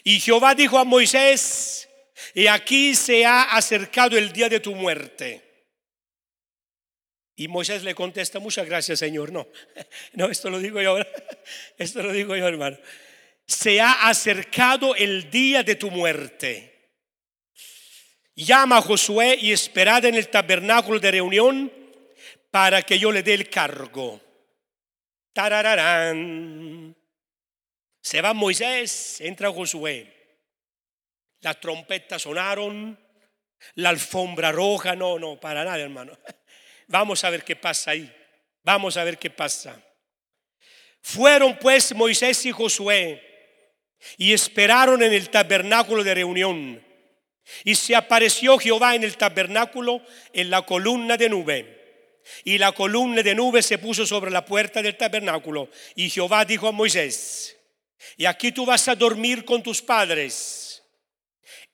Y 0.05 0.21
Jehová 0.21 0.55
dijo 0.55 0.79
a 0.79 0.85
Moisés, 0.85 1.89
y 2.35 2.47
aquí 2.47 2.95
se 2.95 3.25
ha 3.25 3.57
acercado 3.57 4.19
el 4.19 4.33
día 4.33 4.49
de 4.49 4.61
tu 4.61 4.75
muerte. 4.75 5.50
Y 7.41 7.49
Moisés 7.49 7.83
le 7.85 7.95
contesta, 7.95 8.39
muchas 8.39 8.67
gracias 8.67 8.99
Señor. 8.99 9.33
No, 9.33 9.49
no, 10.13 10.29
esto 10.29 10.51
lo 10.51 10.59
digo 10.59 10.83
yo, 10.83 10.99
esto 11.79 12.03
lo 12.03 12.13
digo 12.13 12.37
yo 12.37 12.47
hermano. 12.47 12.77
Se 13.47 13.81
ha 13.81 14.11
acercado 14.11 14.95
el 14.95 15.31
día 15.31 15.63
de 15.63 15.75
tu 15.75 15.91
muerte. 15.91 16.91
Llama 18.35 18.77
a 18.77 18.83
Josué 18.83 19.39
y 19.41 19.53
esperad 19.53 20.05
en 20.05 20.17
el 20.17 20.29
tabernáculo 20.29 21.01
de 21.01 21.13
reunión 21.13 21.73
para 22.51 22.83
que 22.83 22.99
yo 22.99 23.11
le 23.11 23.23
dé 23.23 23.33
el 23.33 23.49
cargo. 23.49 24.21
Tarararán. 25.33 26.95
Se 28.03 28.21
va 28.21 28.35
Moisés, 28.35 29.19
entra 29.23 29.51
Josué. 29.51 30.45
Las 31.41 31.59
trompetas 31.59 32.21
sonaron, 32.21 33.01
la 33.77 33.89
alfombra 33.89 34.53
roja, 34.53 34.95
no, 34.95 35.19
no, 35.19 35.41
para 35.41 35.65
nada, 35.65 35.79
hermano. 35.79 36.19
Vamos 36.91 37.23
a 37.23 37.31
ver 37.31 37.45
qué 37.45 37.55
pasa 37.55 37.93
ahí. 37.93 38.13
Vamos 38.65 38.97
a 38.97 39.05
ver 39.05 39.17
qué 39.17 39.31
pasa. 39.31 39.81
Fueron 41.01 41.57
pues 41.57 41.95
Moisés 41.95 42.45
y 42.47 42.51
Josué 42.51 43.23
y 44.19 44.33
esperaron 44.33 45.01
en 45.03 45.13
el 45.13 45.31
tabernáculo 45.31 46.03
de 46.03 46.15
reunión. 46.15 46.85
Y 47.63 47.77
se 47.77 47.95
apareció 47.95 48.59
Jehová 48.59 48.97
en 48.97 49.05
el 49.05 49.17
tabernáculo 49.17 50.03
en 50.33 50.51
la 50.51 50.63
columna 50.63 51.17
de 51.17 51.29
nube. 51.29 52.21
Y 52.43 52.59
la 52.59 52.73
columna 52.73 53.23
de 53.23 53.37
nube 53.37 53.63
se 53.63 53.79
puso 53.79 54.05
sobre 54.05 54.33
la 54.33 54.45
puerta 54.45 54.83
del 54.83 54.97
tabernáculo. 54.97 55.71
Y 55.95 56.11
Jehová 56.11 56.45
dijo 56.45 56.67
a 56.67 56.73
Moisés, 56.73 57.57
y 58.17 58.27
aquí 58.27 58.51
tú 58.51 58.67
vas 58.67 58.89
a 58.89 58.97
dormir 58.97 59.45
con 59.45 59.63
tus 59.63 59.81
padres. 59.81 60.83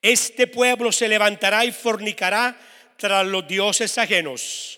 Este 0.02 0.46
pueblo 0.46 0.92
se 0.92 1.08
levantará 1.08 1.64
y 1.64 1.72
fornicará 1.72 2.54
tras 2.98 3.26
los 3.26 3.48
dioses 3.48 3.96
ajenos 3.96 4.75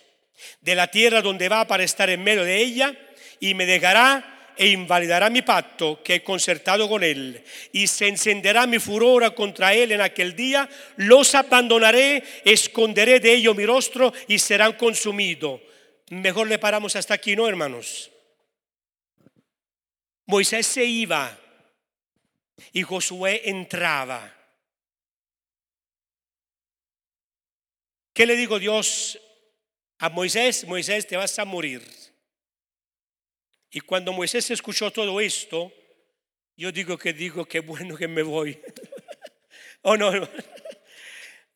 de 0.68 0.74
la 0.74 0.90
tierra 0.90 1.22
donde 1.22 1.48
va 1.48 1.66
para 1.66 1.82
estar 1.82 2.10
en 2.10 2.22
medio 2.22 2.44
de 2.44 2.58
ella 2.58 2.94
y 3.40 3.54
me 3.54 3.64
dejará 3.64 4.52
e 4.54 4.68
invalidará 4.68 5.30
mi 5.30 5.40
pacto 5.40 6.02
que 6.02 6.16
he 6.16 6.22
concertado 6.22 6.90
con 6.90 7.02
él, 7.02 7.42
y 7.72 7.86
se 7.86 8.06
encenderá 8.08 8.66
mi 8.66 8.78
furor 8.78 9.34
contra 9.34 9.72
él 9.72 9.92
en 9.92 10.02
aquel 10.02 10.36
día, 10.36 10.68
los 10.96 11.34
abandonaré, 11.34 12.22
esconderé 12.44 13.18
de 13.18 13.32
ellos 13.32 13.56
mi 13.56 13.64
rostro 13.64 14.12
y 14.26 14.38
serán 14.38 14.74
consumidos. 14.74 15.60
Mejor 16.10 16.48
le 16.48 16.58
paramos 16.58 16.96
hasta 16.96 17.14
aquí, 17.14 17.34
¿no, 17.34 17.48
hermanos? 17.48 18.10
Moisés 20.26 20.66
se 20.66 20.84
iba 20.84 21.38
y 22.72 22.82
Josué 22.82 23.48
entraba. 23.48 24.34
¿Qué 28.12 28.26
le 28.26 28.36
digo 28.36 28.58
Dios 28.58 29.18
a 29.98 30.08
Moisés? 30.08 30.64
Moisés, 30.64 31.06
te 31.06 31.16
vas 31.16 31.38
a 31.38 31.44
morir. 31.44 31.82
Y 33.70 33.80
cuando 33.80 34.12
Moisés 34.12 34.50
escuchó 34.50 34.90
todo 34.90 35.20
esto, 35.20 35.72
yo 36.56 36.72
digo 36.72 36.96
que 36.96 37.12
digo, 37.12 37.44
qué 37.44 37.60
bueno 37.60 37.96
que 37.96 38.08
me 38.08 38.22
voy. 38.22 38.58
¿O 39.82 39.96
no? 39.96 40.10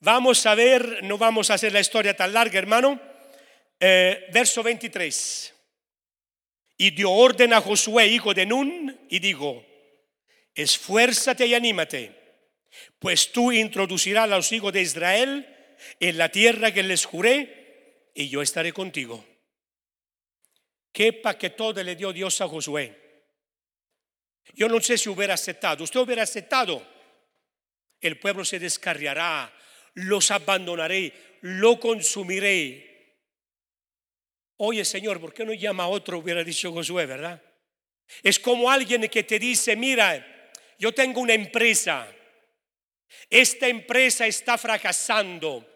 Vamos 0.00 0.44
a 0.46 0.54
ver, 0.54 1.02
no 1.04 1.16
vamos 1.16 1.50
a 1.50 1.54
hacer 1.54 1.72
la 1.72 1.80
historia 1.80 2.16
tan 2.16 2.32
larga, 2.32 2.58
hermano. 2.58 3.00
Eh, 3.78 4.26
verso 4.32 4.62
23. 4.62 5.54
Y 6.78 6.90
dio 6.90 7.10
orden 7.10 7.52
a 7.52 7.60
Josué, 7.60 8.08
hijo 8.08 8.34
de 8.34 8.46
Nun, 8.46 9.06
y 9.08 9.18
dijo, 9.20 9.64
esfuérzate 10.54 11.46
y 11.46 11.54
anímate, 11.54 12.12
pues 12.98 13.32
tú 13.32 13.52
introducirás 13.52 14.24
a 14.24 14.36
los 14.36 14.52
hijos 14.52 14.72
de 14.72 14.82
Israel 14.82 15.48
en 16.00 16.18
la 16.18 16.30
tierra 16.30 16.72
que 16.72 16.82
les 16.82 17.04
juré, 17.04 17.61
y 18.14 18.28
yo 18.28 18.42
estaré 18.42 18.72
contigo. 18.72 19.24
Qué 20.92 21.12
paquetote 21.12 21.82
le 21.82 21.96
dio 21.96 22.12
Dios 22.12 22.40
a 22.40 22.48
Josué. 22.48 22.98
Yo 24.54 24.68
no 24.68 24.80
sé 24.80 24.98
si 24.98 25.08
hubiera 25.08 25.34
aceptado. 25.34 25.84
Usted 25.84 26.00
hubiera 26.00 26.22
aceptado. 26.22 26.86
El 28.00 28.18
pueblo 28.18 28.44
se 28.44 28.58
descarriará, 28.58 29.52
los 29.94 30.30
abandonaré, 30.30 31.38
lo 31.42 31.78
consumiré. 31.78 32.90
Oye 34.56 34.84
Señor, 34.84 35.20
¿por 35.20 35.32
qué 35.32 35.44
no 35.44 35.54
llama 35.54 35.84
a 35.84 35.88
otro? 35.88 36.18
Hubiera 36.18 36.44
dicho 36.44 36.72
Josué, 36.72 37.06
¿verdad? 37.06 37.40
Es 38.22 38.38
como 38.38 38.70
alguien 38.70 39.08
que 39.08 39.22
te 39.22 39.38
dice, 39.38 39.76
mira, 39.76 40.50
yo 40.78 40.92
tengo 40.92 41.20
una 41.20 41.34
empresa. 41.34 42.12
Esta 43.30 43.68
empresa 43.68 44.26
está 44.26 44.58
fracasando. 44.58 45.66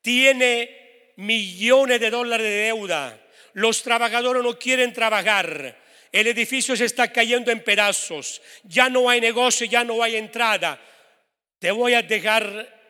Tiene 0.00 0.81
millones 1.16 2.00
de 2.00 2.10
dólares 2.10 2.46
de 2.46 2.64
deuda 2.64 3.22
los 3.54 3.82
trabajadores 3.82 4.42
no 4.42 4.58
quieren 4.58 4.92
trabajar, 4.92 5.78
el 6.10 6.26
edificio 6.26 6.76
se 6.76 6.86
está 6.86 7.12
cayendo 7.12 7.50
en 7.50 7.62
pedazos, 7.62 8.40
ya 8.64 8.88
no 8.88 9.08
hay 9.08 9.20
negocio, 9.20 9.66
ya 9.66 9.84
no 9.84 10.02
hay 10.02 10.16
entrada. 10.16 10.80
Te 11.58 11.70
voy 11.70 11.94
a 11.94 12.02
dejar 12.02 12.80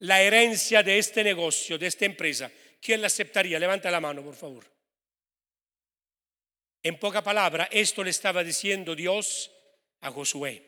la 0.00 0.22
herencia 0.22 0.82
de 0.82 0.98
este 0.98 1.22
negocio, 1.22 1.78
de 1.78 1.86
esta 1.86 2.04
empresa. 2.04 2.50
¿Quién 2.80 3.00
la 3.00 3.06
aceptaría? 3.06 3.58
Levanta 3.58 3.90
la 3.90 4.00
mano, 4.00 4.22
por 4.22 4.34
favor. 4.34 4.64
En 6.82 6.98
poca 6.98 7.22
palabra, 7.22 7.68
esto 7.70 8.02
le 8.02 8.10
estaba 8.10 8.42
diciendo 8.42 8.94
Dios 8.94 9.50
a 10.00 10.10
Josué. 10.10 10.66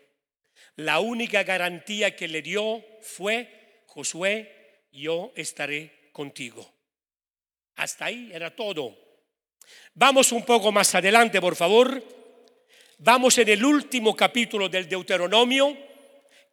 La 0.76 1.00
única 1.00 1.42
garantía 1.42 2.14
que 2.14 2.28
le 2.28 2.42
dio 2.42 2.85
fue, 3.00 3.83
Josué, 3.87 4.87
yo 4.92 5.33
estaré 5.37 6.11
contigo. 6.12 6.82
Hasta 7.83 8.05
ahí 8.05 8.31
era 8.33 8.55
todo. 8.55 8.97
Vamos 9.95 10.31
un 10.31 10.45
poco 10.45 10.71
más 10.71 10.95
adelante, 10.95 11.40
por 11.40 11.57
favor. 11.57 12.01
Vamos 12.99 13.37
en 13.38 13.49
el 13.49 13.64
último 13.64 14.14
capítulo 14.14 14.68
del 14.68 14.88
Deuteronomio, 14.88 15.77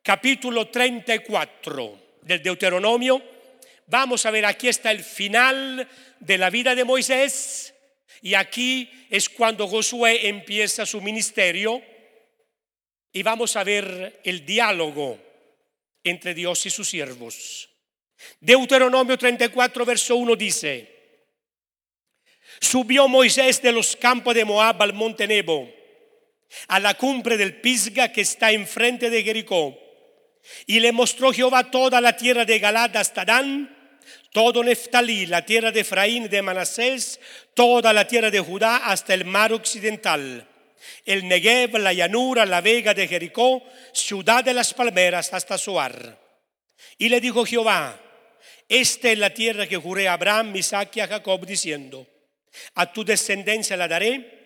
capítulo 0.02 0.70
34 0.70 2.18
del 2.24 2.42
Deuteronomio. 2.42 3.22
Vamos 3.86 4.26
a 4.26 4.32
ver, 4.32 4.44
aquí 4.44 4.70
está 4.70 4.89
el 4.89 5.04
final 5.04 5.88
de 6.20 6.38
la 6.39 6.50
vida 6.50 6.74
de 6.74 6.84
Moisés 6.84 7.76
y 8.24 8.34
aquí 8.34 8.89
es 9.12 9.30
cuando 9.30 9.68
Josué 9.68 10.30
empieza 10.30 10.84
su 10.88 11.00
ministerio 11.00 11.80
y 13.13 13.22
vamos 13.22 13.56
a 13.56 13.63
ver 13.63 14.20
el 14.24 14.48
diálogo 14.48 15.20
entre 16.04 16.34
Dios 16.34 16.65
y 16.65 16.72
sus 16.72 16.89
siervos. 16.89 17.70
Deuteronomio 18.39 19.15
34, 19.15 19.86
verso 19.86 20.15
1 20.15 20.36
dice, 20.36 20.99
Subió 22.60 23.08
Moisés 23.08 23.62
de 23.62 23.72
los 23.72 23.95
campos 23.95 24.36
de 24.36 24.45
Moab 24.45 24.82
al 24.82 24.93
monte 24.93 25.28
Nebo, 25.28 25.69
a 26.67 26.80
la 26.80 26.95
cumbre 26.95 27.38
del 27.38 27.60
Pisga 27.62 28.12
que 28.12 28.22
está 28.22 28.52
enfrente 28.52 29.10
de 29.10 29.24
Jericó. 29.24 29.78
Y 30.65 30.80
le 30.80 30.91
mostró 30.91 31.32
Jehová 31.32 31.69
toda 31.69 32.02
la 32.02 32.15
tierra 32.15 32.45
de 32.45 32.60
Galad 32.60 32.95
hasta 32.98 33.24
Dan, 33.24 33.76
todo 34.32 34.63
Neftalí, 34.63 35.26
la 35.26 35.45
tierra 35.45 35.72
de 35.72 35.82
Efraín 35.82 36.26
y 36.26 36.28
de 36.28 36.41
Manasés, 36.41 37.19
toda 37.54 37.93
la 37.93 38.08
tierra 38.08 38.30
de 38.30 38.39
Judá 38.39 38.78
hasta 38.78 39.13
el 39.13 39.26
mar 39.26 39.54
occidental. 39.54 40.45
el 41.06 41.28
Negev, 41.28 41.78
la 41.78 41.93
llanura, 41.93 42.45
la 42.45 42.62
vega 42.62 42.93
de 42.93 43.08
Jericó, 43.08 43.63
ciudad 43.93 44.43
de 44.43 44.54
las 44.54 44.74
palmeras, 44.74 45.34
hasta 45.34 45.58
Soar. 45.58 46.17
Y 46.98 47.10
le 47.10 47.19
dijo 47.19 47.45
Jehová, 47.45 48.00
esta 48.67 49.12
es 49.12 49.17
la 49.17 49.34
tierra 49.34 49.67
que 49.67 49.78
juré 49.78 50.08
a 50.08 50.13
Abraham, 50.13 50.56
Isaac 50.56 50.95
y 50.95 51.00
a 51.02 51.08
Jacob, 51.08 51.45
diciendo, 51.45 52.08
a 52.76 52.92
tu 52.92 53.04
descendencia 53.04 53.78
la 53.78 53.88
daré, 53.88 54.40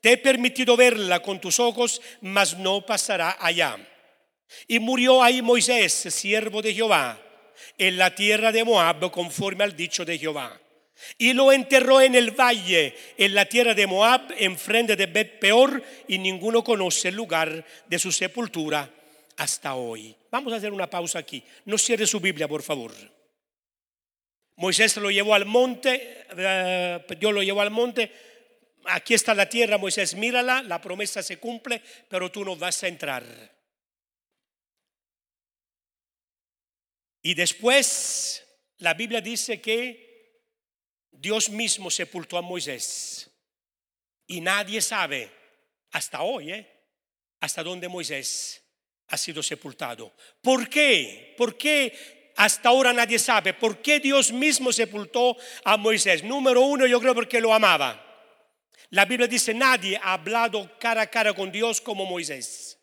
te 0.00 0.12
he 0.12 0.16
permitido 0.16 0.76
verla 0.76 1.20
con 1.20 1.40
tus 1.40 1.58
ojos, 1.58 2.00
mas 2.20 2.56
no 2.56 2.84
pasará 2.86 3.36
allá. 3.40 3.76
Y 4.66 4.78
murió 4.78 5.22
ahí 5.22 5.42
Moisés, 5.42 5.92
siervo 5.92 6.62
de 6.62 6.74
Jehová, 6.74 7.20
en 7.76 7.98
la 7.98 8.14
tierra 8.14 8.52
de 8.52 8.64
Moab, 8.64 9.10
conforme 9.10 9.64
al 9.64 9.76
dicho 9.76 10.04
de 10.04 10.18
Jehová. 10.18 10.60
Y 11.16 11.32
lo 11.32 11.52
enterró 11.52 12.00
en 12.00 12.14
el 12.14 12.32
valle, 12.32 12.94
en 13.16 13.34
la 13.34 13.46
tierra 13.46 13.74
de 13.74 13.86
Moab, 13.86 14.32
enfrente 14.36 14.96
de 14.96 15.06
Bet 15.06 15.38
Peor, 15.38 15.82
y 16.08 16.18
ninguno 16.18 16.64
conoce 16.64 17.08
el 17.08 17.14
lugar 17.14 17.64
de 17.86 17.98
su 17.98 18.10
sepultura 18.10 18.90
hasta 19.36 19.74
hoy. 19.74 20.14
Vamos 20.30 20.52
a 20.52 20.56
hacer 20.56 20.72
una 20.72 20.90
pausa 20.90 21.20
aquí. 21.20 21.42
No 21.64 21.78
cierre 21.78 22.06
su 22.06 22.20
Biblia, 22.20 22.48
por 22.48 22.62
favor. 22.62 22.92
Moisés 24.58 24.96
lo 24.96 25.08
llevó 25.08 25.34
al 25.34 25.44
monte, 25.44 26.26
eh, 26.36 27.06
Dios 27.16 27.32
lo 27.32 27.44
llevó 27.44 27.60
al 27.60 27.70
monte. 27.70 28.12
Aquí 28.86 29.14
está 29.14 29.32
la 29.32 29.48
tierra, 29.48 29.78
Moisés, 29.78 30.16
mírala, 30.16 30.62
la 30.64 30.80
promesa 30.80 31.22
se 31.22 31.38
cumple, 31.38 31.80
pero 32.08 32.32
tú 32.32 32.44
no 32.44 32.56
vas 32.56 32.82
a 32.82 32.88
entrar. 32.88 33.24
Y 37.22 37.34
después 37.34 38.44
la 38.78 38.94
Biblia 38.94 39.20
dice 39.20 39.60
que 39.60 40.42
Dios 41.12 41.50
mismo 41.50 41.88
sepultó 41.88 42.36
a 42.36 42.42
Moisés. 42.42 43.30
Y 44.26 44.40
nadie 44.40 44.80
sabe 44.80 45.30
hasta 45.92 46.22
hoy, 46.22 46.52
¿eh? 46.52 46.68
hasta 47.38 47.62
dónde 47.62 47.86
Moisés 47.86 48.64
ha 49.06 49.16
sido 49.16 49.40
sepultado. 49.40 50.12
¿Por 50.42 50.68
qué? 50.68 51.34
¿Por 51.38 51.56
qué 51.56 52.17
hasta 52.38 52.68
ahora 52.68 52.92
nadie 52.92 53.18
sabe? 53.18 53.52
¿Por 53.52 53.82
qué 53.82 53.98
Dios 53.98 54.30
mismo 54.30 54.72
sepultó 54.72 55.36
a 55.64 55.76
Moisés? 55.76 56.22
Número 56.22 56.60
uno, 56.60 56.86
yo 56.86 57.00
creo 57.00 57.12
porque 57.12 57.40
lo 57.40 57.52
amaba. 57.52 58.00
La 58.90 59.04
Biblia 59.06 59.26
dice, 59.26 59.52
nadie 59.52 59.98
ha 60.00 60.12
hablado 60.12 60.70
cara 60.78 61.02
a 61.02 61.06
cara 61.08 61.34
con 61.34 61.50
Dios 61.50 61.80
como 61.80 62.06
Moisés. 62.06 62.78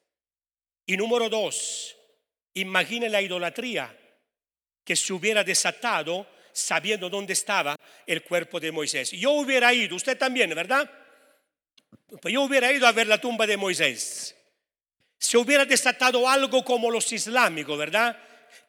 Y 0.85 0.97
número 0.97 1.29
dos, 1.29 1.95
imagine 2.53 3.07
la 3.07 3.21
idolatría 3.21 3.97
que 4.83 4.97
se 4.97 5.13
hubiera 5.13 5.41
desatado 5.41 6.27
sabiendo 6.51 7.09
dónde 7.09 7.31
estaba 7.31 7.77
el 8.05 8.23
cuerpo 8.23 8.59
de 8.59 8.73
Moisés. 8.73 9.11
Yo 9.11 9.31
hubiera 9.31 9.73
ido, 9.73 9.95
usted 9.95 10.17
también, 10.17 10.49
¿verdad? 10.49 10.91
Pues 12.21 12.33
yo 12.33 12.41
hubiera 12.41 12.73
ido 12.73 12.87
a 12.87 12.91
ver 12.91 13.07
la 13.07 13.21
tumba 13.21 13.47
de 13.47 13.55
Moisés. 13.55 14.35
Se 15.17 15.37
hubiera 15.37 15.63
desatado 15.63 16.27
algo 16.27 16.65
como 16.65 16.91
los 16.91 17.09
islámicos, 17.13 17.77
¿verdad? 17.77 18.19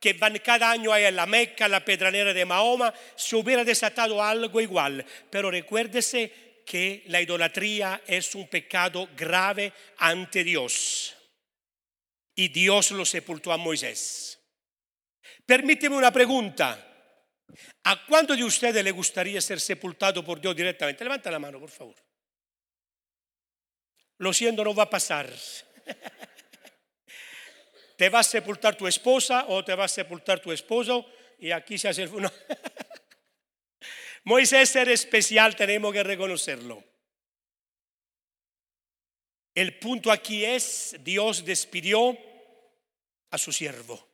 Que 0.00 0.14
van 0.14 0.38
cada 0.38 0.70
año 0.70 0.92
a 0.92 0.98
la 1.10 1.26
Meca, 1.26 1.68
la 1.68 1.84
pedranera 1.84 2.32
de 2.32 2.44
Mahoma, 2.44 2.92
se 3.14 3.36
hubiera 3.36 3.64
desatado 3.64 4.22
algo 4.22 4.60
igual. 4.60 5.04
Pero 5.30 5.50
recuérdese 5.50 6.62
que 6.66 7.04
la 7.06 7.20
idolatría 7.20 8.02
es 8.06 8.34
un 8.34 8.48
pecado 8.48 9.08
grave 9.16 9.72
ante 9.98 10.44
Dios. 10.44 11.14
Y 12.34 12.48
Dios 12.48 12.90
lo 12.90 13.06
sepultó 13.06 13.52
a 13.52 13.56
Moisés. 13.56 14.38
Permíteme 15.46 15.96
una 15.96 16.12
pregunta. 16.12 16.82
¿A 17.84 18.04
cuánto 18.04 18.34
de 18.34 18.44
ustedes 18.44 18.82
le 18.82 18.90
gustaría 18.90 19.40
ser 19.40 19.60
sepultado 19.60 20.24
por 20.24 20.40
Dios 20.40 20.56
directamente? 20.56 21.04
Levanta 21.04 21.30
la 21.30 21.38
mano, 21.38 21.60
por 21.60 21.70
favor. 21.70 21.94
Lo 24.18 24.32
siento, 24.32 24.64
no 24.64 24.74
va 24.74 24.84
a 24.84 24.90
pasar. 24.90 25.30
te 27.96 28.08
va 28.08 28.20
a 28.20 28.24
sepultar 28.24 28.76
tu 28.76 28.86
esposa 28.86 29.46
o 29.48 29.64
te 29.64 29.74
va 29.74 29.84
a 29.84 29.88
sepultar 29.88 30.40
tu 30.40 30.52
esposo 30.52 31.06
y 31.38 31.50
aquí 31.50 31.78
se 31.78 31.88
hace 31.88 32.04
el... 32.04 32.12
No. 32.20 32.30
Moisés 34.24 34.74
era 34.76 34.92
especial, 34.92 35.54
tenemos 35.54 35.92
que 35.92 36.02
reconocerlo. 36.02 36.82
El 39.54 39.78
punto 39.78 40.12
aquí 40.12 40.44
es, 40.44 40.96
Dios 41.00 41.44
despidió 41.44 42.18
a 43.30 43.38
su 43.38 43.52
siervo. 43.52 44.06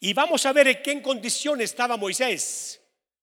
Y 0.00 0.12
vamos 0.12 0.44
a 0.46 0.52
ver 0.52 0.68
en 0.68 0.82
qué 0.82 1.02
condición 1.02 1.60
estaba 1.60 1.96
Moisés 1.96 2.80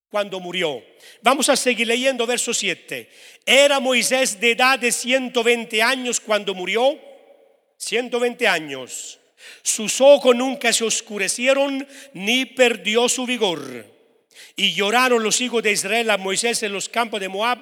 cuando 0.10 0.40
murió. 0.40 0.84
Vamos 1.22 1.50
a 1.50 1.56
seguir 1.56 1.88
leyendo 1.88 2.26
verso 2.26 2.54
7. 2.54 3.10
Era 3.46 3.80
Moisés 3.80 4.40
de 4.40 4.52
edad 4.52 4.80
de 4.80 4.92
120 4.92 5.82
años 5.82 6.20
cuando 6.20 6.54
murió. 6.54 6.98
120 7.78 8.48
años. 8.48 9.20
Sus 9.62 10.02
ojos 10.02 10.36
nunca 10.36 10.74
se 10.74 10.84
oscurecieron 10.84 11.88
ni 12.14 12.46
perdió 12.46 13.08
su 13.10 13.26
vigor. 13.26 13.86
Y 14.56 14.74
lloraron 14.74 15.24
los 15.24 15.42
hijos 15.42 15.64
de 15.64 15.72
Israel 15.72 16.10
a 16.10 16.18
Moisés 16.18 16.64
en 16.64 16.74
los 16.74 16.90
campos 16.90 17.20
de 17.20 17.30
Moab 17.30 17.60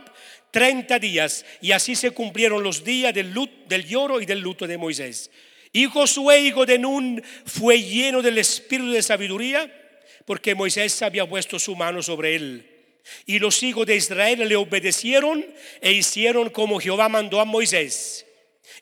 30 0.52 1.00
días. 1.00 1.46
Y 1.62 1.72
así 1.72 1.96
se 1.96 2.12
cumplieron 2.12 2.64
los 2.64 2.84
días 2.84 3.14
del, 3.14 3.34
del 3.68 3.86
lloro 3.86 4.22
y 4.22 4.26
del 4.26 4.40
luto 4.40 4.68
de 4.68 4.78
Moisés. 4.78 5.30
Y 5.74 5.86
Josué, 5.86 6.40
hijo 6.40 6.66
de 6.66 6.80
Nun, 6.80 7.22
fue 7.46 7.82
lleno 7.82 8.22
del 8.22 8.38
espíritu 8.38 8.92
de 8.92 9.04
sabiduría, 9.04 9.70
porque 10.26 10.56
Moisés 10.56 11.02
había 11.02 11.28
puesto 11.28 11.60
su 11.60 11.76
mano 11.76 12.02
sobre 12.02 12.36
él. 12.36 12.72
Y 13.26 13.40
los 13.40 13.62
hijos 13.62 13.86
de 13.86 13.96
Israel 13.96 14.48
le 14.48 14.56
obedecieron 14.56 15.46
e 15.82 15.92
hicieron 15.92 16.50
como 16.50 16.80
Jehová 16.80 17.10
mandó 17.10 17.40
a 17.40 17.46
Moisés. 17.46 18.26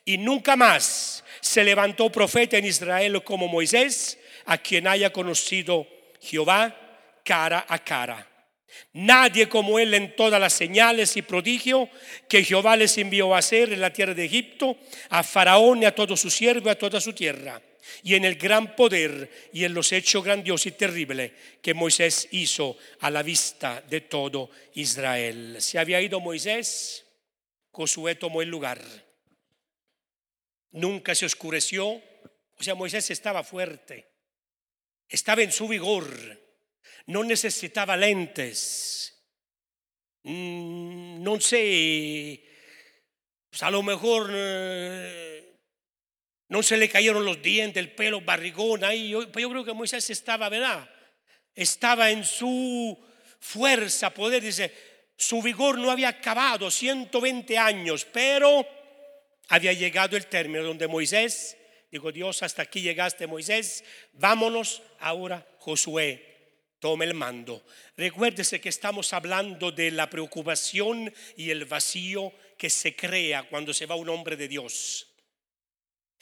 Y 0.04 0.18
nunca 0.18 0.56
más 0.56 1.13
se 1.44 1.62
levantó 1.62 2.10
profeta 2.10 2.56
en 2.56 2.64
Israel 2.64 3.22
como 3.22 3.48
Moisés, 3.48 4.18
a 4.46 4.56
quien 4.56 4.88
haya 4.88 5.12
conocido 5.12 5.86
Jehová 6.18 6.74
cara 7.22 7.66
a 7.68 7.84
cara. 7.84 8.26
Nadie 8.94 9.46
como 9.46 9.78
él 9.78 9.92
en 9.92 10.16
todas 10.16 10.40
las 10.40 10.54
señales 10.54 11.18
y 11.18 11.22
prodigios 11.22 11.90
que 12.30 12.42
Jehová 12.42 12.76
les 12.76 12.96
envió 12.96 13.34
a 13.34 13.38
hacer 13.38 13.74
en 13.74 13.82
la 13.82 13.92
tierra 13.92 14.14
de 14.14 14.24
Egipto, 14.24 14.78
a 15.10 15.22
Faraón 15.22 15.82
y 15.82 15.84
a 15.84 15.94
todo 15.94 16.16
su 16.16 16.30
siervo 16.30 16.68
y 16.68 16.72
a 16.72 16.78
toda 16.78 16.98
su 16.98 17.12
tierra, 17.12 17.60
y 18.02 18.14
en 18.14 18.24
el 18.24 18.36
gran 18.36 18.74
poder 18.74 19.50
y 19.52 19.64
en 19.64 19.74
los 19.74 19.92
hechos 19.92 20.24
grandiosos 20.24 20.68
y 20.68 20.72
terribles 20.72 21.32
que 21.60 21.74
Moisés 21.74 22.26
hizo 22.30 22.78
a 23.00 23.10
la 23.10 23.22
vista 23.22 23.84
de 23.86 24.00
todo 24.00 24.48
Israel. 24.72 25.56
Se 25.60 25.78
había 25.78 26.00
ido 26.00 26.20
Moisés, 26.20 27.04
Josué 27.70 28.14
tomó 28.14 28.40
el 28.40 28.48
lugar. 28.48 28.80
Nunca 30.74 31.14
se 31.14 31.26
oscureció, 31.26 31.86
o 31.86 32.62
sea, 32.62 32.74
Moisés 32.74 33.10
estaba 33.10 33.42
fuerte, 33.42 34.12
estaba 35.08 35.42
en 35.42 35.50
su 35.50 35.66
vigor 35.66 36.44
no 37.06 37.24
necesitaba 37.24 37.96
lentes. 37.96 39.22
Mm, 40.22 41.22
no 41.22 41.38
sé, 41.40 42.42
pues 43.50 43.62
a 43.62 43.70
lo 43.70 43.82
mejor 43.82 44.30
eh, 44.32 45.58
no 46.48 46.62
se 46.62 46.76
le 46.76 46.88
cayeron 46.88 47.24
los 47.24 47.42
dientes, 47.42 47.82
el 47.82 47.92
pelo, 47.92 48.20
barrigón 48.20 48.84
ahí. 48.84 49.10
Yo, 49.10 49.30
yo 49.30 49.50
creo 49.50 49.64
que 49.64 49.74
Moisés 49.74 50.08
estaba, 50.10 50.48
¿verdad? 50.48 50.88
Estaba 51.54 52.10
en 52.10 52.24
su 52.24 52.98
fuerza, 53.38 54.10
poder, 54.10 54.42
dice, 54.42 54.72
su 55.16 55.42
vigor 55.42 55.78
no 55.78 55.90
había 55.90 56.08
acabado, 56.08 56.70
120 56.70 57.58
años, 57.58 58.06
pero 58.10 58.66
había 59.48 59.72
llegado 59.72 60.16
el 60.16 60.26
término 60.26 60.64
donde 60.64 60.88
Moisés, 60.88 61.56
digo 61.90 62.12
Dios, 62.12 62.42
hasta 62.42 62.62
aquí 62.62 62.80
llegaste 62.80 63.26
Moisés, 63.26 63.84
vámonos 64.12 64.82
ahora 64.98 65.46
Josué 65.58 66.34
tome 66.84 67.06
el 67.06 67.14
mando. 67.14 67.64
Recuérdese 67.96 68.60
que 68.60 68.68
estamos 68.68 69.14
hablando 69.14 69.72
de 69.72 69.90
la 69.90 70.10
preocupación 70.10 71.10
y 71.34 71.48
el 71.48 71.64
vacío 71.64 72.30
que 72.58 72.68
se 72.68 72.94
crea 72.94 73.44
cuando 73.44 73.72
se 73.72 73.86
va 73.86 73.94
un 73.94 74.10
hombre 74.10 74.36
de 74.36 74.48
Dios. 74.48 75.08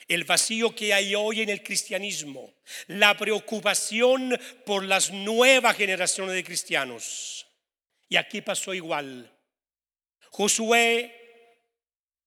El 0.07 0.23
vacío 0.23 0.73
que 0.73 0.95
hay 0.95 1.17
hoy 1.17 1.41
en 1.41 1.49
el 1.49 1.65
cristianismo, 1.65 2.55
la 2.87 3.17
preocupación 3.17 4.39
por 4.65 4.85
las 4.85 5.11
nuevas 5.11 5.77
generaciones 5.77 6.35
de 6.37 6.45
cristianos. 6.45 7.45
Y 8.09 8.15
aquí 8.15 8.41
pasó 8.41 8.73
igual. 8.73 9.37
Josué 10.31 11.22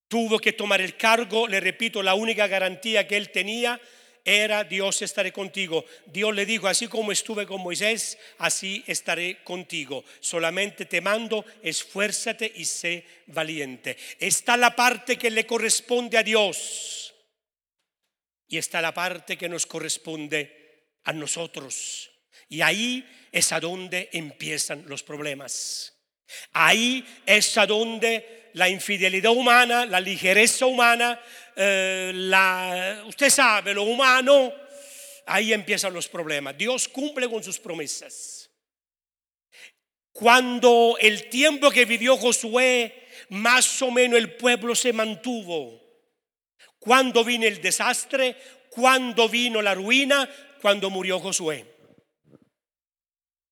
tuvo 0.08 0.38
que 0.38 0.52
tomar 0.52 0.80
el 0.80 0.96
cargo, 0.96 1.48
le 1.48 1.60
repito, 1.60 2.02
la 2.02 2.14
única 2.14 2.46
garantía 2.46 3.06
que 3.06 3.16
él 3.16 3.30
tenía 3.30 3.80
era 4.26 4.64
Dios 4.64 5.02
estaré 5.02 5.32
contigo. 5.32 5.84
Dios 6.06 6.34
le 6.34 6.44
dijo, 6.44 6.66
así 6.66 6.88
como 6.88 7.12
estuve 7.12 7.46
con 7.46 7.60
Moisés, 7.60 8.18
así 8.38 8.82
estaré 8.88 9.44
contigo. 9.44 10.04
Solamente 10.20 10.86
te 10.86 11.00
mando, 11.00 11.44
esfuérzate 11.62 12.52
y 12.56 12.64
sé 12.64 13.04
valiente. 13.28 13.96
Está 14.18 14.56
la 14.56 14.74
parte 14.74 15.16
que 15.16 15.30
le 15.30 15.46
corresponde 15.46 16.18
a 16.18 16.24
Dios 16.24 17.14
y 18.48 18.58
está 18.58 18.80
la 18.80 18.92
parte 18.92 19.38
que 19.38 19.48
nos 19.48 19.64
corresponde 19.64 20.96
a 21.04 21.12
nosotros. 21.12 22.10
Y 22.48 22.62
ahí 22.62 23.08
es 23.30 23.52
a 23.52 23.60
donde 23.60 24.08
empiezan 24.12 24.84
los 24.86 25.04
problemas. 25.04 25.94
Ahí 26.52 27.06
es 27.24 27.56
a 27.58 27.66
donde 27.66 28.45
la 28.56 28.70
infidelidad 28.70 29.32
humana, 29.32 29.84
la 29.84 30.00
ligereza 30.00 30.64
humana, 30.64 31.20
eh, 31.54 32.10
la, 32.14 33.02
usted 33.06 33.28
sabe, 33.28 33.74
lo 33.74 33.82
humano, 33.82 34.50
ahí 35.26 35.52
empiezan 35.52 35.92
los 35.92 36.08
problemas. 36.08 36.56
Dios 36.56 36.88
cumple 36.88 37.28
con 37.28 37.44
sus 37.44 37.58
promesas. 37.58 38.48
Cuando 40.10 40.96
el 40.98 41.28
tiempo 41.28 41.70
que 41.70 41.84
vivió 41.84 42.16
Josué, 42.16 43.08
más 43.28 43.82
o 43.82 43.90
menos 43.90 44.18
el 44.18 44.36
pueblo 44.36 44.74
se 44.74 44.94
mantuvo. 44.94 45.78
Cuando 46.78 47.24
vino 47.24 47.46
el 47.46 47.60
desastre, 47.60 48.36
cuando 48.70 49.28
vino 49.28 49.60
la 49.60 49.74
ruina, 49.74 50.30
cuando 50.62 50.88
murió 50.88 51.20
Josué. 51.20 51.75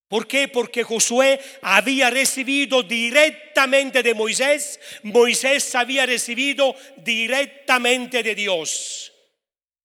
¿Por 0.08 0.26
qué? 0.26 0.48
Porque 0.48 0.82
Josué 0.82 1.40
había 1.62 2.10
recibido 2.10 2.82
directamente 2.82 4.02
de 4.02 4.14
Moisés, 4.14 4.78
Moisés 5.02 5.74
había 5.74 6.06
recibido 6.06 6.74
directamente 6.98 8.22
de 8.22 8.34
Dios 8.34 9.12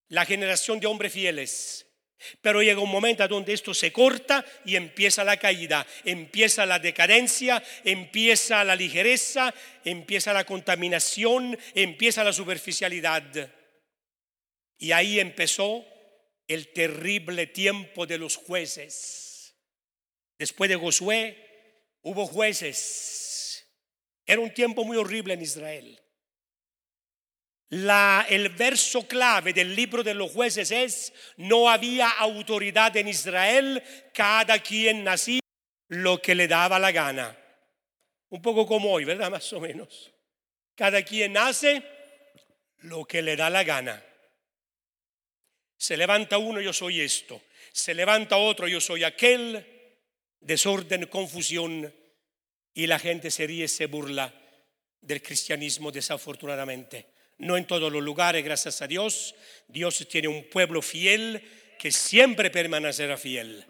la 0.09 0.25
generación 0.25 0.79
de 0.79 0.87
hombres 0.87 1.13
fieles. 1.13 1.85
Pero 2.41 2.61
llega 2.61 2.81
un 2.81 2.91
momento 2.91 3.25
donde 3.29 3.53
esto 3.53 3.73
se 3.73 3.93
corta 3.93 4.45
y 4.65 4.75
empieza 4.75 5.23
la 5.23 5.37
caída, 5.37 5.87
empieza 6.03 6.65
la 6.65 6.77
decadencia, 6.77 7.63
empieza 7.85 8.63
la 8.65 8.75
ligereza, 8.75 9.53
empieza 9.85 10.33
la 10.33 10.43
contaminación, 10.43 11.57
empieza 11.73 12.25
la 12.25 12.33
superficialidad. 12.33 13.23
Y 14.77 14.91
ahí 14.91 15.19
empezó 15.19 15.85
el 16.47 16.73
terrible 16.73 17.47
tiempo 17.47 18.05
de 18.05 18.17
los 18.17 18.35
jueces. 18.35 19.28
Después 20.39 20.69
de 20.69 20.77
Josué 20.77 21.37
hubo 22.01 22.25
jueces. 22.25 23.67
Era 24.25 24.39
un 24.39 24.53
tiempo 24.53 24.85
muy 24.85 24.95
horrible 24.95 25.33
en 25.33 25.41
Israel. 25.41 25.99
El 27.69 28.49
verso 28.49 29.05
clave 29.05 29.53
del 29.53 29.75
libro 29.75 30.01
de 30.01 30.13
los 30.13 30.31
jueces 30.31 30.71
es, 30.71 31.13
no 31.35 31.69
había 31.69 32.09
autoridad 32.09 32.95
en 32.95 33.09
Israel, 33.09 33.83
cada 34.13 34.59
quien 34.59 35.03
nacía 35.03 35.41
lo 35.89 36.21
que 36.21 36.33
le 36.33 36.47
daba 36.47 36.79
la 36.79 36.91
gana. 36.91 37.37
Un 38.29 38.41
poco 38.41 38.65
como 38.65 38.91
hoy, 38.91 39.03
¿verdad? 39.03 39.29
Más 39.31 39.51
o 39.53 39.59
menos. 39.59 40.11
Cada 40.73 41.03
quien 41.03 41.33
nace 41.33 41.83
lo 42.77 43.03
que 43.03 43.21
le 43.21 43.35
da 43.35 43.49
la 43.49 43.65
gana. 43.65 44.01
Se 45.75 45.97
levanta 45.97 46.37
uno, 46.37 46.61
yo 46.61 46.71
soy 46.71 47.01
esto. 47.01 47.41
Se 47.73 47.93
levanta 47.93 48.37
otro, 48.37 48.67
yo 48.67 48.79
soy 48.79 49.03
aquel 49.03 49.78
desorden, 50.41 51.05
confusión 51.07 51.93
y 52.73 52.87
la 52.87 52.99
gente 52.99 53.31
se 53.31 53.47
ríe, 53.47 53.67
se 53.67 53.87
burla 53.87 54.33
del 55.01 55.21
cristianismo 55.21 55.91
desafortunadamente. 55.91 57.07
No 57.37 57.55
en 57.57 57.65
todos 57.65 57.91
los 57.91 58.03
lugares, 58.03 58.43
gracias 58.43 58.81
a 58.81 58.87
Dios, 58.87 59.35
Dios 59.67 60.05
tiene 60.09 60.27
un 60.27 60.43
pueblo 60.49 60.81
fiel 60.81 61.41
que 61.77 61.91
siempre 61.91 62.49
permanecerá 62.49 63.17
fiel. 63.17 63.65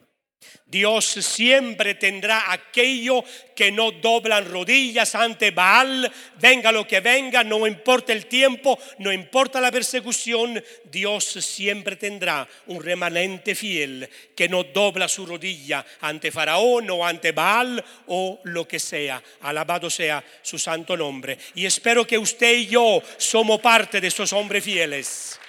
Dios 0.69 1.05
siempre 1.05 1.95
tendrá 1.95 2.51
aquello 2.51 3.23
que 3.55 3.71
no 3.71 3.91
doblan 3.91 4.45
rodillas 4.45 5.15
ante 5.15 5.49
Baal, 5.49 6.11
venga 6.39 6.71
lo 6.71 6.87
que 6.87 6.99
venga, 6.99 7.43
no 7.43 7.65
importa 7.65 8.13
el 8.13 8.27
tiempo, 8.27 8.77
no 8.99 9.11
importa 9.11 9.59
la 9.59 9.71
persecución, 9.71 10.63
Dios 10.83 11.25
siempre 11.25 11.95
tendrá 11.95 12.47
un 12.67 12.83
remanente 12.83 13.55
fiel 13.55 14.07
que 14.35 14.47
no 14.47 14.63
dobla 14.63 15.07
su 15.07 15.25
rodilla 15.25 15.83
ante 16.01 16.31
Faraón 16.31 16.87
o 16.91 17.03
ante 17.03 17.31
Baal 17.31 17.83
o 18.05 18.39
lo 18.43 18.67
que 18.67 18.79
sea. 18.79 19.23
Alabado 19.41 19.89
sea 19.89 20.23
su 20.43 20.59
santo 20.59 20.95
nombre. 20.95 21.39
Y 21.55 21.65
espero 21.65 22.05
que 22.05 22.19
usted 22.19 22.53
y 22.55 22.67
yo 22.67 23.01
somos 23.17 23.59
parte 23.59 23.99
de 23.99 24.07
esos 24.07 24.31
hombres 24.33 24.63
fieles, 24.63 25.39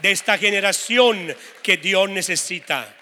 de 0.00 0.12
esta 0.12 0.38
generación 0.38 1.34
que 1.64 1.78
Dios 1.78 2.08
necesita. 2.08 2.94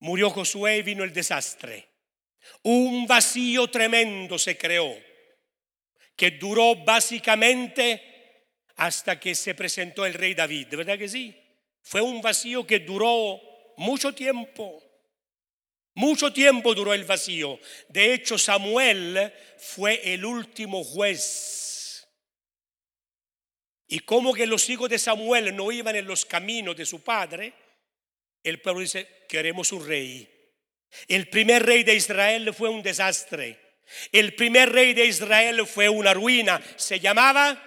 Murió 0.00 0.30
Josué 0.30 0.78
y 0.78 0.82
vino 0.82 1.04
el 1.04 1.12
desastre. 1.12 1.88
Un 2.62 3.06
vacío 3.06 3.68
tremendo 3.68 4.38
se 4.38 4.56
creó, 4.56 4.96
que 6.16 6.32
duró 6.32 6.76
básicamente 6.76 8.02
hasta 8.76 9.18
que 9.18 9.34
se 9.34 9.54
presentó 9.54 10.06
el 10.06 10.14
rey 10.14 10.34
David. 10.34 10.68
¿Verdad 10.70 10.98
que 10.98 11.08
sí? 11.08 11.34
Fue 11.82 12.00
un 12.00 12.20
vacío 12.20 12.66
que 12.66 12.80
duró 12.80 13.40
mucho 13.76 14.14
tiempo. 14.14 14.82
Mucho 15.94 16.32
tiempo 16.32 16.74
duró 16.74 16.94
el 16.94 17.04
vacío. 17.04 17.58
De 17.88 18.14
hecho, 18.14 18.38
Samuel 18.38 19.32
fue 19.56 20.14
el 20.14 20.24
último 20.24 20.84
juez. 20.84 22.06
Y 23.88 24.00
como 24.00 24.32
que 24.34 24.46
los 24.46 24.68
hijos 24.68 24.88
de 24.90 24.98
Samuel 24.98 25.56
no 25.56 25.72
iban 25.72 25.96
en 25.96 26.06
los 26.06 26.24
caminos 26.24 26.76
de 26.76 26.86
su 26.86 27.02
padre, 27.02 27.54
el 28.48 28.60
pueblo 28.60 28.80
dice, 28.80 29.08
queremos 29.28 29.72
un 29.72 29.86
rey. 29.86 30.28
El 31.06 31.28
primer 31.28 31.64
rey 31.64 31.84
de 31.84 31.94
Israel 31.94 32.52
fue 32.54 32.68
un 32.68 32.82
desastre. 32.82 33.58
El 34.12 34.34
primer 34.34 34.72
rey 34.72 34.94
de 34.94 35.06
Israel 35.06 35.66
fue 35.66 35.88
una 35.88 36.14
ruina. 36.14 36.60
Se 36.76 37.00
llamaba 37.00 37.62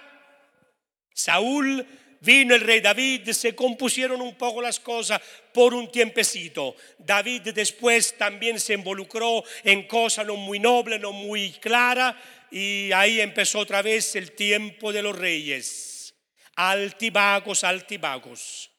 Saúl. 1.14 1.86
Vino 2.24 2.54
el 2.54 2.60
rey 2.60 2.80
David, 2.80 3.30
se 3.32 3.52
compusieron 3.52 4.20
un 4.20 4.36
poco 4.36 4.62
las 4.62 4.78
cosas 4.78 5.20
por 5.52 5.74
un 5.74 5.90
tiempecito. 5.90 6.76
David 6.96 7.48
después 7.52 8.16
también 8.16 8.60
se 8.60 8.74
involucró 8.74 9.42
en 9.64 9.88
cosas 9.88 10.24
no 10.24 10.36
muy 10.36 10.60
nobles, 10.60 11.00
no 11.00 11.10
muy 11.10 11.50
claras, 11.54 12.14
y 12.48 12.92
ahí 12.92 13.20
empezó 13.20 13.58
otra 13.58 13.82
vez 13.82 14.14
el 14.14 14.36
tiempo 14.36 14.92
de 14.92 15.02
los 15.02 15.18
reyes. 15.18 16.14
Altibagos, 16.54 17.64
altibagos. 17.64 18.71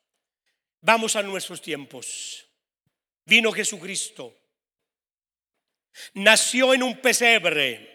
Vamos 0.84 1.16
a 1.16 1.24
nuestros 1.24 1.62
tiempos. 1.62 2.46
Vino 3.24 3.54
Jesucristo. 3.54 4.38
Nació 6.16 6.74
en 6.74 6.84
un 6.84 7.00
pesebre. 7.00 7.90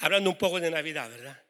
Hablando 0.00 0.28
un 0.28 0.36
poco 0.36 0.60
de 0.60 0.70
Navidad, 0.70 1.08
¿verdad? 1.08 1.42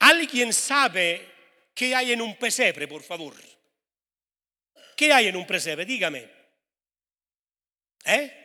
¿Alguien 0.00 0.52
sabe 0.52 1.32
qué 1.74 1.94
hay 1.94 2.12
en 2.12 2.20
un 2.20 2.36
pesebre, 2.36 2.86
por 2.86 3.02
favor? 3.02 3.34
¿Qué 4.94 5.12
hay 5.14 5.28
en 5.28 5.36
un 5.36 5.46
pesebre? 5.46 5.86
Dígame. 5.86 6.30
¿Eh? 8.04 8.42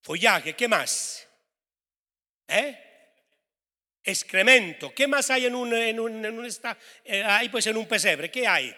Follaje, 0.00 0.56
¿qué 0.56 0.68
más? 0.68 1.28
¿Eh? 2.48 2.83
Excremento. 4.04 4.94
¿Qué 4.94 5.08
más 5.08 5.30
hay 5.30 5.46
en 5.46 5.54
un, 5.54 5.74
en 5.74 5.98
un, 5.98 6.48
eh, 7.04 7.48
pues 7.50 7.66
en 7.66 7.76
un 7.76 7.86
pesebre? 7.86 8.30
¿Qué 8.30 8.46
hay? 8.46 8.74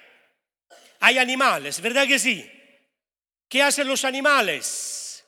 Hay 1.01 1.19
animales, 1.19 1.81
¿verdad 1.81 2.07
que 2.07 2.19
sí? 2.19 2.51
¿Qué 3.49 3.63
hacen 3.63 3.87
los 3.87 4.05
animales? 4.05 5.25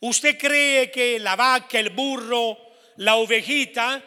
¿Usted 0.00 0.38
cree 0.38 0.90
que 0.90 1.18
la 1.18 1.36
vaca, 1.36 1.78
el 1.78 1.90
burro, 1.90 2.56
la 2.96 3.16
ovejita, 3.16 4.02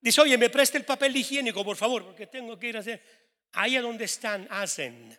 dice, 0.00 0.20
oye, 0.20 0.38
me 0.38 0.50
presta 0.50 0.78
el 0.78 0.84
papel 0.84 1.16
higiénico, 1.16 1.64
por 1.64 1.76
favor, 1.76 2.04
porque 2.04 2.26
tengo 2.26 2.58
que 2.58 2.68
ir 2.68 2.76
a 2.76 2.80
hacer... 2.80 3.22
Ahí 3.54 3.76
a 3.76 3.82
donde 3.82 4.06
están, 4.06 4.48
hacen. 4.50 5.18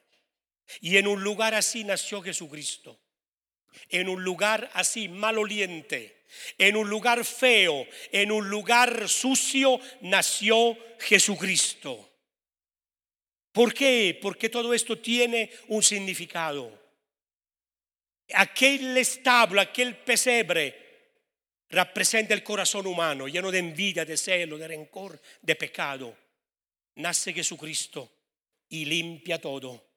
Y 0.81 0.97
en 0.97 1.05
un 1.07 1.23
lugar 1.23 1.53
así 1.53 1.83
nació 1.83 2.19
Jesucristo. 2.19 3.02
En 3.89 4.09
un 4.09 4.23
lugar 4.23 4.69
así, 4.73 5.07
maloliente 5.07 6.23
en 6.57 6.75
un 6.75 6.89
lugar 6.89 7.23
feo, 7.25 7.87
en 8.11 8.31
un 8.31 8.49
lugar 8.49 9.07
sucio, 9.07 9.79
nació 10.01 10.77
Jesucristo. 10.99 12.09
¿Por 13.51 13.73
qué? 13.73 14.17
Porque 14.21 14.49
todo 14.49 14.73
esto 14.73 14.97
tiene 14.97 15.51
un 15.67 15.83
significado. 15.83 16.81
Aquel 18.33 18.97
establo, 18.97 19.61
aquel 19.61 19.97
pesebre, 19.97 20.81
representa 21.69 22.33
el 22.33 22.43
corazón 22.43 22.87
humano, 22.87 23.27
lleno 23.27 23.51
de 23.51 23.59
envidia, 23.59 24.05
de 24.05 24.17
celo, 24.17 24.57
de 24.57 24.67
rencor, 24.67 25.21
de 25.41 25.55
pecado. 25.55 26.17
Nace 26.95 27.33
Jesucristo 27.33 28.11
y 28.69 28.85
limpia 28.85 29.39
todo. 29.39 29.92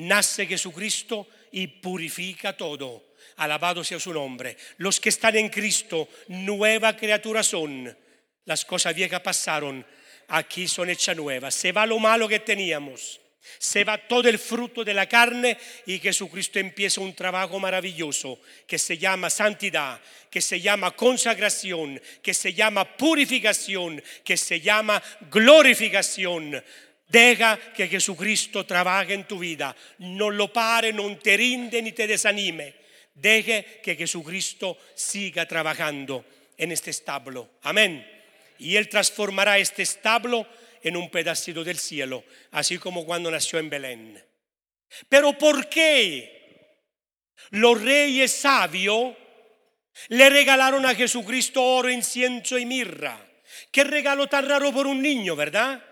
Nace 0.00 0.46
Jesucristo 0.46 1.28
y 1.52 1.66
purifica 1.66 2.56
todo. 2.56 3.10
Alabado 3.36 3.84
sea 3.84 4.00
su 4.00 4.12
nombre. 4.12 4.56
Los 4.78 4.98
que 4.98 5.10
están 5.10 5.36
en 5.36 5.48
Cristo, 5.48 6.08
nueva 6.28 6.96
criatura 6.96 7.42
son. 7.42 7.96
Las 8.46 8.64
cosas 8.64 8.94
viejas 8.94 9.20
pasaron, 9.20 9.84
aquí 10.28 10.66
son 10.68 10.88
hechas 10.90 11.16
nuevas. 11.16 11.54
Se 11.54 11.72
va 11.72 11.84
lo 11.84 11.98
malo 11.98 12.28
que 12.28 12.40
teníamos. 12.40 13.20
Se 13.58 13.84
va 13.84 13.98
todo 13.98 14.28
el 14.28 14.38
fruto 14.38 14.84
de 14.84 14.94
la 14.94 15.08
carne 15.08 15.56
y 15.86 15.98
Jesucristo 15.98 16.58
empieza 16.58 17.00
un 17.00 17.14
trabajo 17.14 17.58
maravilloso 17.58 18.40
que 18.66 18.78
se 18.78 18.98
llama 18.98 19.30
santidad, 19.30 20.00
que 20.30 20.40
se 20.40 20.60
llama 20.60 20.90
consagración, 20.92 22.00
que 22.22 22.34
se 22.34 22.52
llama 22.52 22.96
purificación, 22.96 24.02
que 24.24 24.36
se 24.36 24.60
llama 24.60 25.02
glorificación. 25.30 26.62
Deja 27.10 27.58
que 27.74 27.88
Jesucristo 27.88 28.64
trabaje 28.64 29.14
en 29.14 29.26
tu 29.26 29.40
vida. 29.40 29.74
No 29.98 30.30
lo 30.30 30.52
pare, 30.52 30.92
no 30.92 31.16
te 31.18 31.36
rinde 31.36 31.82
ni 31.82 31.90
te 31.90 32.06
desanime. 32.06 32.74
Deje 33.14 33.80
que 33.82 33.96
Jesucristo 33.96 34.78
siga 34.94 35.46
trabajando 35.46 36.24
en 36.56 36.70
este 36.70 36.90
establo. 36.90 37.50
Amén. 37.62 38.06
Y 38.60 38.76
Él 38.76 38.88
transformará 38.88 39.58
este 39.58 39.82
establo 39.82 40.46
en 40.82 40.96
un 40.96 41.10
pedacito 41.10 41.64
del 41.64 41.78
cielo, 41.78 42.22
así 42.52 42.78
como 42.78 43.04
cuando 43.04 43.28
nació 43.28 43.58
en 43.58 43.70
Belén. 43.70 44.24
Pero 45.08 45.36
¿por 45.36 45.68
qué 45.68 46.86
los 47.50 47.82
reyes 47.82 48.30
sabios 48.30 49.16
le 50.08 50.30
regalaron 50.30 50.86
a 50.86 50.94
Jesucristo 50.94 51.60
oro, 51.62 51.90
incienso 51.90 52.56
y 52.56 52.66
mirra? 52.66 53.26
Qué 53.72 53.82
regalo 53.82 54.28
tan 54.28 54.48
raro 54.48 54.72
por 54.72 54.86
un 54.86 55.02
niño, 55.02 55.34
¿verdad? 55.34 55.84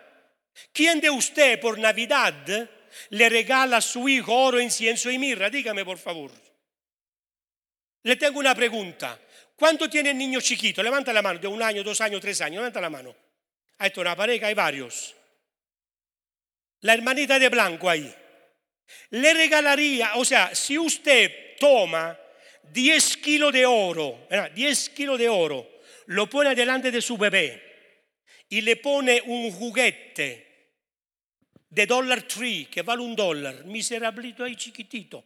¿Quién 0.73 1.01
de 1.01 1.11
usted 1.11 1.61
por 1.61 1.79
Navidad 1.79 2.35
le 3.11 3.29
regala 3.29 3.79
a 3.79 3.83
su 3.83 4.09
hijo 4.09 4.35
oro, 4.35 4.61
incienso 4.61 5.11
y 5.11 5.19
mirra? 5.19 5.51
Dígame, 5.51 5.85
por 5.85 5.99
favor. 5.99 6.31
Le 8.03 8.17
tengo 8.17 8.39
una 8.39 8.55
pregunta. 8.55 9.19
¿Cuánto 9.57 9.91
tiene 9.91 10.11
el 10.11 10.19
niño 10.19 10.41
chiquito? 10.41 10.83
Levanta 10.83 11.13
la 11.13 11.23
mano, 11.23 11.39
de 11.39 11.49
un 11.49 11.63
año, 11.63 11.83
dos 11.83 12.01
años, 12.01 12.21
tres 12.21 12.41
años. 12.41 12.57
Levanta 12.57 12.81
la 12.81 12.91
mano. 12.91 13.15
Hay 13.79 13.93
una 13.97 14.17
pareja, 14.17 14.47
hay 14.47 14.55
varios. 14.55 15.15
La 16.81 16.95
hermanita 16.95 17.39
de 17.39 17.49
blanco 17.49 17.91
ahí. 17.91 18.15
Le 19.11 19.35
regalaría, 19.35 20.15
o 20.15 20.25
sea, 20.25 20.55
si 20.55 20.79
usted 20.79 21.57
toma 21.59 22.19
10 22.73 23.17
kilos 23.19 23.53
de 23.53 23.67
oro, 23.67 24.27
10 24.55 24.91
kilos 24.91 25.19
de 25.19 25.29
oro, 25.29 25.69
lo 26.07 26.29
pone 26.31 26.55
delante 26.55 26.91
de 26.91 27.03
su 27.03 27.19
bebé 27.19 27.63
y 28.49 28.61
le 28.61 28.77
pone 28.77 29.21
un 29.27 29.51
juguete 29.53 30.48
de 31.71 31.87
Dollar 31.87 32.23
Tree 32.23 32.67
que 32.67 32.83
vale 32.83 33.03
un 33.03 33.15
dólar, 33.15 33.65
miserablito 33.65 34.45
ahí 34.45 34.57
chiquitito. 34.57 35.25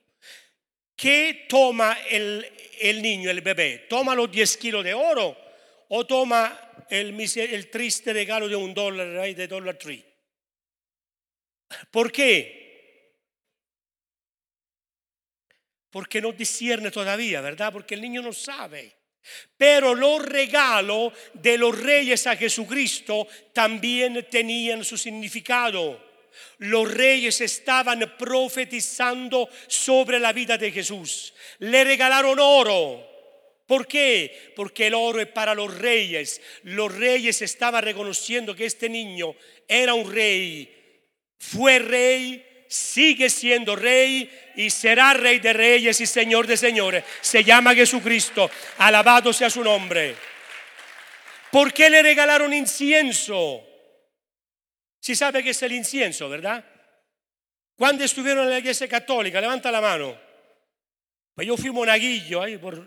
¿Qué 0.96 1.46
toma 1.48 1.98
el, 2.08 3.02
niño, 3.02 3.30
el 3.30 3.40
bebé? 3.40 3.86
¿Toma 3.88 4.14
los 4.14 4.30
10 4.30 4.56
kilos 4.56 4.84
de 4.84 4.94
oro 4.94 5.36
o 5.88 6.06
toma 6.06 6.84
el, 6.88 7.18
el 7.18 7.70
triste 7.70 8.12
regalo 8.12 8.48
de 8.48 8.56
un 8.56 8.72
dólar 8.72 9.18
ahí 9.18 9.34
de 9.34 9.48
Dollar 9.48 9.76
Tree? 9.76 10.04
¿Por 11.90 12.12
qué? 12.12 12.62
Porque 15.90 16.20
no 16.20 16.32
discierne 16.32 16.90
todavía, 16.90 17.40
¿verdad? 17.40 17.72
Porque 17.72 17.94
el 17.94 18.00
niño 18.00 18.22
no 18.22 18.32
sabe. 18.32 18.96
Pero 19.56 19.94
los 19.94 20.24
regalos 20.24 21.12
de 21.34 21.58
los 21.58 21.78
reyes 21.78 22.26
a 22.26 22.36
Jesucristo 22.36 23.26
también 23.52 24.26
tenían 24.30 24.84
su 24.84 24.96
significado. 24.96 26.11
Los 26.58 26.92
reyes 26.92 27.40
estaban 27.40 28.14
profetizando 28.18 29.48
sobre 29.66 30.18
la 30.18 30.32
vida 30.32 30.58
de 30.58 30.70
Jesús. 30.70 31.34
Le 31.58 31.84
regalaron 31.84 32.38
oro. 32.38 33.08
¿Por 33.66 33.86
qué? 33.86 34.52
Porque 34.54 34.88
el 34.88 34.94
oro 34.94 35.20
es 35.20 35.28
para 35.28 35.54
los 35.54 35.76
reyes. 35.78 36.40
Los 36.64 36.94
reyes 36.94 37.40
estaban 37.42 37.82
reconociendo 37.82 38.54
que 38.54 38.66
este 38.66 38.88
niño 38.88 39.34
era 39.66 39.94
un 39.94 40.12
rey. 40.12 40.70
Fue 41.38 41.78
rey, 41.78 42.64
sigue 42.68 43.30
siendo 43.30 43.74
rey 43.74 44.30
y 44.56 44.70
será 44.70 45.14
rey 45.14 45.38
de 45.38 45.52
reyes 45.52 46.00
y 46.00 46.06
señor 46.06 46.46
de 46.46 46.56
señores. 46.56 47.04
Se 47.20 47.42
llama 47.44 47.74
Jesucristo. 47.74 48.50
Alabado 48.78 49.32
sea 49.32 49.50
su 49.50 49.64
nombre. 49.64 50.14
¿Por 51.50 51.72
qué 51.72 51.90
le 51.90 52.02
regalaron 52.02 52.52
incienso? 52.52 53.71
Si 55.02 55.16
sabe 55.16 55.42
que 55.42 55.50
es 55.50 55.60
el 55.64 55.72
incienso, 55.72 56.28
¿verdad? 56.28 56.64
Cuando 57.74 58.04
estuvieron 58.04 58.44
en 58.44 58.50
la 58.50 58.58
iglesia 58.60 58.86
católica, 58.86 59.40
levanta 59.40 59.72
la 59.72 59.80
mano. 59.80 60.16
Pues 61.34 61.44
yo 61.44 61.56
fui 61.56 61.72
monaguillo 61.72 62.40
ahí 62.40 62.56
por 62.56 62.86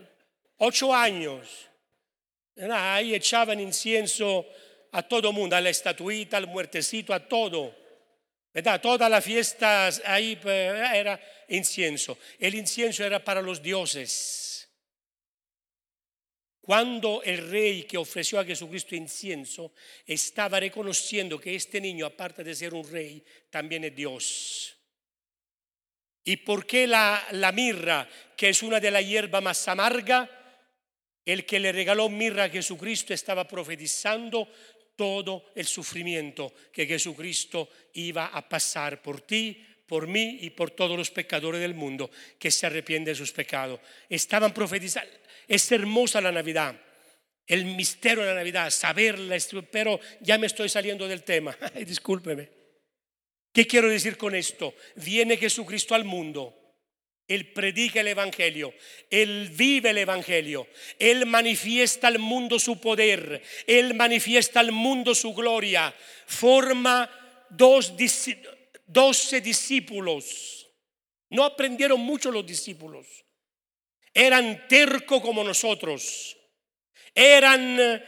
ocho 0.60 0.96
años. 0.96 1.68
Ahí 2.72 3.14
echaban 3.14 3.60
incienso 3.60 4.46
a 4.94 5.04
todo 5.04 5.34
mundo, 5.34 5.58
a 5.58 5.62
la 5.62 5.70
estatuita, 5.70 6.38
al 6.38 6.48
muertecito, 6.48 7.14
a 7.14 7.20
todo. 7.20 7.76
¿Verdad? 8.54 8.80
Toda 8.80 9.10
la 9.10 9.20
fiesta 9.20 9.90
ahí 10.06 10.38
pues, 10.38 10.74
era 10.94 11.20
incienso. 11.50 12.18
El 12.40 12.56
incienso 12.56 13.04
era 13.04 13.22
para 13.22 13.42
los 13.42 13.62
dioses. 13.62 14.45
Cuando 16.66 17.22
el 17.22 17.48
rey 17.48 17.84
que 17.84 17.96
ofreció 17.96 18.40
a 18.40 18.44
Jesucristo 18.44 18.96
incienso 18.96 19.74
estaba 20.04 20.60
reconociendo 20.60 21.40
que 21.40 21.54
este 21.54 21.80
niño, 21.80 22.08
aparte 22.08 22.44
de 22.44 22.56
ser 22.56 22.74
un 22.74 22.84
rey, 22.90 23.24
también 23.52 23.84
es 23.84 23.96
Dios. 23.96 24.76
¿Y 26.24 26.38
por 26.38 26.66
qué 26.66 26.88
la, 26.88 27.52
mirra, 27.54 28.10
que 28.36 28.50
es 28.50 28.64
una 28.64 28.80
de 28.80 28.90
las 28.90 29.06
hierbas 29.06 29.44
más 29.44 29.68
amarga? 29.68 30.28
El 31.24 31.46
que 31.46 31.60
le 31.60 31.72
regaló 31.72 32.10
mirra 32.10 32.46
a 32.46 32.50
Jesucristo 32.50 33.14
estaba 33.14 33.48
profetizando 33.48 34.50
todo 34.96 35.52
el 35.54 35.68
sufrimiento 35.68 36.52
que 36.74 36.88
Jesucristo 36.88 37.70
iba 37.94 38.26
a 38.26 38.50
pasar 38.50 39.04
por 39.04 39.22
ti, 39.22 39.64
por 39.86 40.08
mí 40.08 40.40
y 40.42 40.50
por 40.52 40.72
todos 40.72 40.98
los 40.98 41.12
pecadores 41.12 41.62
del 41.62 41.74
mundo 41.74 42.10
que 42.40 42.52
se 42.52 42.66
arrepienten 42.66 43.14
de 43.14 43.16
sus 43.16 43.32
pecados. 43.32 43.80
Estaban 44.10 44.54
profetizando. 44.54 45.14
Es 45.48 45.72
hermosa 45.72 46.22
la 46.22 46.32
Navidad, 46.32 46.76
el 47.46 47.66
misterio 47.66 48.24
de 48.24 48.32
la 48.32 48.36
Navidad, 48.36 48.70
saberla, 48.72 49.38
pero 49.72 50.00
ya 50.22 50.38
me 50.38 50.48
estoy 50.48 50.70
saliendo 50.70 51.08
del 51.08 51.24
tema. 51.24 51.58
discúlpeme. 51.86 52.50
¿Qué 53.54 53.68
quiero 53.68 53.90
decir 53.90 54.18
con 54.18 54.36
esto? 54.36 54.76
Viene 54.96 55.38
Jesucristo 55.38 55.96
al 55.96 56.04
mundo 56.04 56.66
él 57.28 57.52
predica 57.54 58.02
el 58.02 58.08
Evangelio, 58.10 58.74
Él 59.10 59.50
vive 59.52 59.90
el 59.90 59.98
Evangelio, 59.98 60.68
Él 61.00 61.26
manifiesta 61.26 62.08
al 62.08 62.20
mundo 62.20 62.60
su 62.60 62.80
poder, 62.80 63.42
Él 63.66 63.96
manifiesta 63.96 64.60
al 64.60 64.72
mundo 64.72 65.16
su 65.16 65.34
gloria, 65.34 65.94
forma 66.28 67.10
dos, 67.50 67.98
doce 68.86 69.42
discípulos. 69.42 70.68
No 71.30 71.44
aprendieron 71.44 72.00
mucho 72.00 72.32
los 72.32 72.46
discípulos, 72.46 73.08
eran 74.14 74.68
tercos 74.68 75.22
como 75.22 75.44
nosotros, 75.44 76.38
eran 77.14 78.02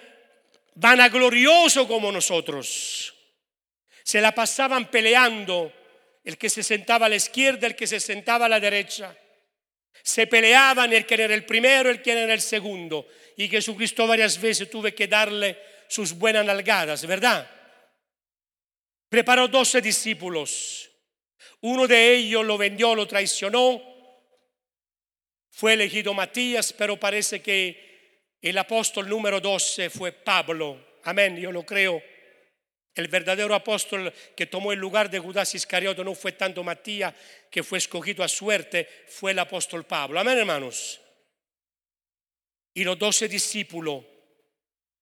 vanagloriosos 0.76 1.88
como 1.88 2.12
nosotros, 2.12 3.14
se 4.04 4.22
la 4.22 4.34
pasaban 4.34 4.90
peleando 4.90 5.74
el 6.24 6.38
que 6.38 6.50
se 6.50 6.62
sentaba 6.62 7.08
a 7.08 7.10
la 7.10 7.16
izquierda, 7.16 7.68
el 7.68 7.76
que 7.76 7.88
se 7.88 8.00
sentaba 8.00 8.46
a 8.46 8.50
la 8.50 8.60
derecha. 8.60 9.18
Se 10.04 10.28
peleaban 10.28 10.94
el 10.94 11.06
que 11.06 11.16
era 11.16 11.34
el 11.34 11.46
primero, 11.46 11.90
el 11.90 12.02
que 12.02 12.12
era 12.12 12.34
el 12.34 12.42
segundo. 12.42 13.08
Y 13.36 13.50
Jesucristo 13.50 14.06
varias 14.06 14.40
veces 14.40 14.70
tuve 14.70 14.94
que 14.94 15.08
darle 15.08 15.58
sus 15.88 16.14
buenas 16.14 16.46
nalgadas, 16.46 17.06
¿verdad? 17.06 17.50
Preparó 19.10 19.48
doce 19.48 19.82
discípulos. 19.82 20.90
Uno 21.62 21.88
de 21.88 22.16
ellos 22.16 22.46
lo 22.46 22.58
vendió, 22.58 22.94
lo 22.94 23.08
traicionó. 23.08 23.82
Fue 25.50 25.74
elegido 25.74 26.14
Matías, 26.14 26.74
pero 26.74 27.00
parece 27.00 27.42
que 27.42 28.36
el 28.42 28.58
apóstol 28.58 29.10
número 29.10 29.40
12 29.40 29.90
fue 29.90 30.12
Pablo. 30.12 31.00
Amén, 31.04 31.38
yo 31.38 31.52
lo 31.52 31.66
creo. 31.66 32.02
El 32.94 33.08
verdadero 33.08 33.54
apóstol 33.54 34.12
que 34.36 34.48
tomó 34.48 34.72
el 34.72 34.80
lugar 34.80 35.10
de 35.10 35.20
Judas 35.20 35.54
Iscariote 35.56 36.04
no 36.04 36.16
fue 36.16 36.32
tanto 36.34 36.64
Matías, 36.64 37.14
que 37.50 37.64
fue 37.64 37.78
escogido 37.78 38.24
a 38.24 38.28
suerte, 38.28 38.88
fue 39.08 39.32
el 39.32 39.40
apóstol 39.40 39.86
Pablo. 39.86 40.20
Amén, 40.20 40.38
hermanos. 40.38 41.00
Y 42.74 42.84
los 42.84 42.98
doce 43.00 43.28
discípulos 43.28 44.04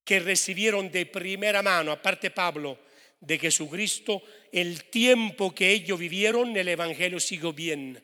que 0.04 0.20
recibieron 0.20 0.91
de 0.91 1.06
primera 1.06 1.62
mano, 1.62 1.91
aparte 1.91 2.32
Pablo, 2.32 2.80
de 3.19 3.39
Jesucristo, 3.39 4.21
el 4.51 4.86
tiempo 4.86 5.54
que 5.54 5.71
ellos 5.71 5.99
vivieron, 5.99 6.56
el 6.56 6.67
Evangelio 6.67 7.19
siguió 7.19 7.54
bien. 7.54 8.04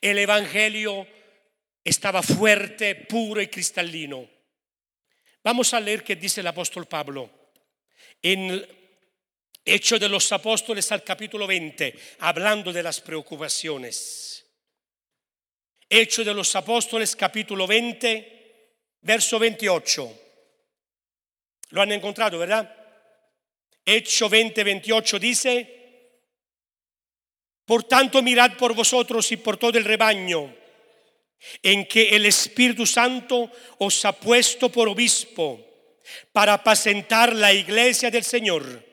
El 0.00 0.18
Evangelio 0.18 1.06
estaba 1.82 2.22
fuerte, 2.22 2.94
puro 2.94 3.40
y 3.40 3.48
cristalino. 3.48 4.28
Vamos 5.42 5.74
a 5.74 5.80
leer 5.80 6.02
qué 6.02 6.16
dice 6.16 6.40
el 6.40 6.46
apóstol 6.46 6.86
Pablo 6.86 7.30
en 8.22 8.66
Hecho 9.66 9.98
de 9.98 10.08
los 10.08 10.30
Apóstoles 10.32 10.90
al 10.92 11.02
capítulo 11.02 11.46
20, 11.46 11.94
hablando 12.20 12.72
de 12.72 12.82
las 12.82 13.00
preocupaciones. 13.00 14.46
Hecho 15.88 16.24
de 16.24 16.34
los 16.34 16.54
Apóstoles 16.54 17.16
capítulo 17.16 17.66
20, 17.66 18.74
verso 19.00 19.38
28. 19.38 20.20
Lo 21.70 21.82
han 21.82 21.92
encontrado, 21.92 22.38
¿verdad? 22.38 22.83
Hecho 23.84 24.28
20, 24.28 24.64
28 24.64 25.18
dice, 25.18 25.74
por 27.66 27.84
tanto 27.84 28.22
mirad 28.22 28.56
por 28.56 28.74
vosotros 28.74 29.30
y 29.32 29.36
por 29.36 29.56
todo 29.56 29.76
el 29.76 29.84
rebaño 29.84 30.54
en 31.62 31.86
que 31.86 32.10
el 32.16 32.26
Espíritu 32.26 32.86
Santo 32.86 33.50
os 33.78 34.04
ha 34.04 34.12
puesto 34.12 34.70
por 34.70 34.88
obispo 34.88 35.60
para 36.32 36.54
apacentar 36.54 37.34
la 37.34 37.52
iglesia 37.52 38.10
del 38.10 38.24
Señor, 38.24 38.84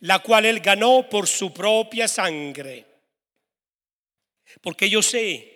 la 0.00 0.20
cual 0.20 0.44
él 0.44 0.60
ganó 0.60 1.08
por 1.08 1.26
su 1.26 1.52
propia 1.52 2.06
sangre. 2.06 2.86
Porque 4.60 4.88
yo 4.88 5.02
sé 5.02 5.48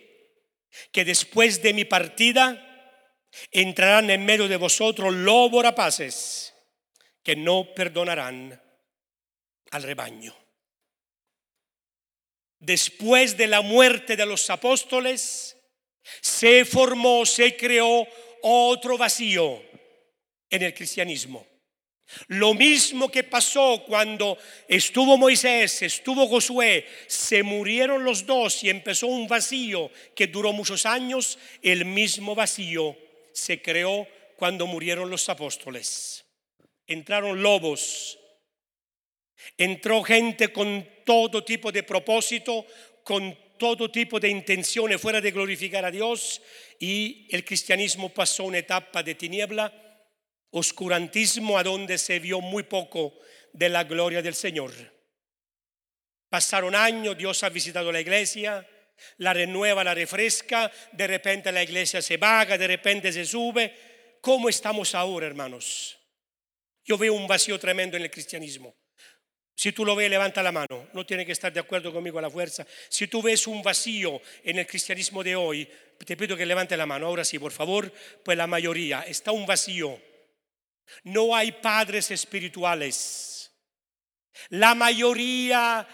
que 0.91 1.05
después 1.05 1.63
de 1.63 1.73
mi 1.73 1.85
partida 1.85 2.63
entrarán 3.51 4.11
en 4.11 4.25
medio 4.25 4.49
de 4.49 4.57
vosotros 4.57 5.15
lobos 5.15 5.63
rapaces 5.63 6.56
que 7.27 7.35
no 7.35 7.75
perdonarán 7.75 8.63
al 9.73 9.83
rebaño. 9.83 10.33
Después 12.61 13.37
de 13.37 13.49
la 13.49 13.63
muerte 13.63 14.15
de 14.15 14.25
los 14.25 14.49
apóstoles, 14.49 15.57
se 16.21 16.65
formó, 16.65 17.27
se 17.27 17.57
creó 17.57 18.07
otro 18.43 18.97
vacío 18.97 19.61
en 20.49 20.63
el 20.63 20.73
cristianismo. 20.73 21.45
Lo 22.29 22.55
mismo 22.55 23.11
que 23.11 23.25
pasó 23.25 23.83
cuando 23.85 24.39
estuvo 24.69 25.19
Moisés, 25.19 25.83
estuvo 25.83 26.29
Josué, 26.29 26.87
se 27.09 27.43
murieron 27.43 28.05
los 28.05 28.25
dos 28.25 28.63
y 28.63 28.71
empezó 28.71 29.09
un 29.09 29.27
vacío 29.27 29.91
que 30.15 30.29
duró 30.29 30.53
muchos 30.53 30.87
años, 30.87 31.41
el 31.61 31.87
mismo 31.87 32.37
vacío 32.37 32.97
se 33.33 33.61
creó 33.61 34.07
cuando 34.37 34.69
murieron 34.69 35.11
los 35.11 35.29
apóstoles. 35.29 36.26
Entraron 36.87 37.43
lobos, 37.43 38.19
entró 39.57 40.03
gente 40.03 40.53
con 40.53 40.89
todo 41.05 41.45
tipo 41.45 41.73
de 41.73 41.83
propósito, 41.83 42.67
con 43.03 43.37
todo 43.59 43.91
tipo 43.91 44.21
de 44.21 44.29
intenciones 44.29 45.01
fuera 45.01 45.21
de 45.21 45.31
glorificar 45.31 45.85
a 45.85 45.91
Dios 45.91 46.43
y 46.79 47.27
el 47.31 47.45
cristianismo 47.45 48.11
pasó 48.11 48.45
una 48.45 48.59
etapa 48.59 49.03
de 49.03 49.15
tiniebla 49.15 49.73
oscurantismo 50.51 51.59
a 51.59 51.63
donde 51.63 51.99
se 51.99 52.19
vio 52.19 52.41
muy 52.41 52.63
poco 52.63 53.19
de 53.53 53.69
la 53.69 53.85
gloria 53.85 54.23
del 54.23 54.35
Señor. 54.35 54.73
Pasaron 56.29 56.75
años, 56.75 57.17
Dios 57.17 57.43
ha 57.43 57.49
visitado 57.49 57.93
la 57.93 58.01
iglesia, 58.01 58.67
la 59.19 59.35
renueva, 59.35 59.85
la 59.85 59.95
refresca, 59.95 60.71
de 60.93 61.07
repente 61.07 61.53
la 61.53 61.63
iglesia 61.63 62.01
se 62.03 62.17
vaga, 62.17 62.59
de 62.59 62.67
repente 62.67 63.13
se 63.13 63.25
sube. 63.25 64.19
¿Cómo 64.21 64.49
estamos 64.49 64.95
ahora, 64.95 65.27
hermanos? 65.27 65.99
Yo 66.87 66.97
veo 66.97 67.13
un 67.13 67.27
vacío 67.27 67.59
tremendo 67.59 67.97
en 67.97 68.05
el 68.05 68.11
cristianismo. 68.11 68.77
Si 69.55 69.73
tú 69.73 69.85
lo 69.85 69.97
ves, 69.97 70.09
levanta 70.09 70.43
la 70.43 70.53
mano. 70.53 70.89
No 70.93 71.05
tiene 71.05 71.27
que 71.27 71.33
estar 71.33 71.53
de 71.53 71.61
acuerdo 71.61 71.93
conmigo 71.93 72.19
a 72.19 72.23
la 72.23 72.31
fuerza. 72.31 72.67
Si 72.89 73.09
tú 73.09 73.23
ves 73.23 73.47
un 73.47 73.63
vacío 73.63 74.21
en 74.45 74.59
el 74.59 74.67
cristianismo 74.67 75.25
de 75.25 75.35
hoy, 75.35 75.69
te 76.05 76.17
pido 76.17 76.37
que 76.37 76.47
levante 76.47 76.77
la 76.77 76.87
mano. 76.87 77.07
Ahora 77.07 77.25
sí, 77.25 77.39
por 77.39 77.53
favor, 77.53 77.93
pues 78.25 78.39
la 78.39 78.47
mayoría. 78.47 79.03
Está 79.03 79.33
un 79.33 79.47
vacío. 79.47 80.01
No 81.05 81.35
hay 81.35 81.53
padres 81.53 82.11
espirituales. 82.13 83.51
La 84.51 84.75
mayoría 84.75 85.89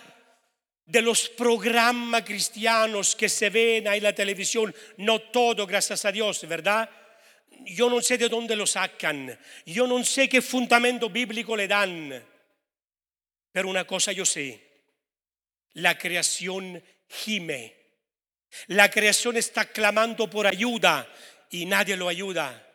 de 0.84 1.00
los 1.00 1.28
programas 1.28 2.22
cristianos 2.22 3.16
que 3.16 3.28
se 3.28 3.48
ven 3.48 3.88
ahí 3.88 3.98
en 3.98 4.04
la 4.04 4.14
televisión, 4.14 4.74
no 4.98 5.20
todo, 5.20 5.66
gracias 5.66 6.04
a 6.04 6.12
Dios, 6.12 6.46
¿verdad? 6.46 6.90
Yo 7.66 7.88
no 7.88 8.00
sé 8.00 8.18
de 8.18 8.28
dónde 8.28 8.56
lo 8.56 8.66
sacan, 8.66 9.38
yo 9.64 9.86
no 9.86 10.02
sé 10.04 10.28
qué 10.28 10.42
fundamento 10.42 11.08
bíblico 11.08 11.56
le 11.56 11.68
dan, 11.68 12.24
pero 13.52 13.68
una 13.68 13.86
cosa 13.86 14.12
yo 14.12 14.24
sé, 14.24 14.60
la 15.74 15.96
creación 15.96 16.82
gime, 17.08 17.74
la 18.66 18.90
creación 18.90 19.36
está 19.36 19.66
clamando 19.66 20.28
por 20.28 20.46
ayuda 20.46 21.08
y 21.50 21.66
nadie 21.66 21.96
lo 21.96 22.08
ayuda. 22.08 22.68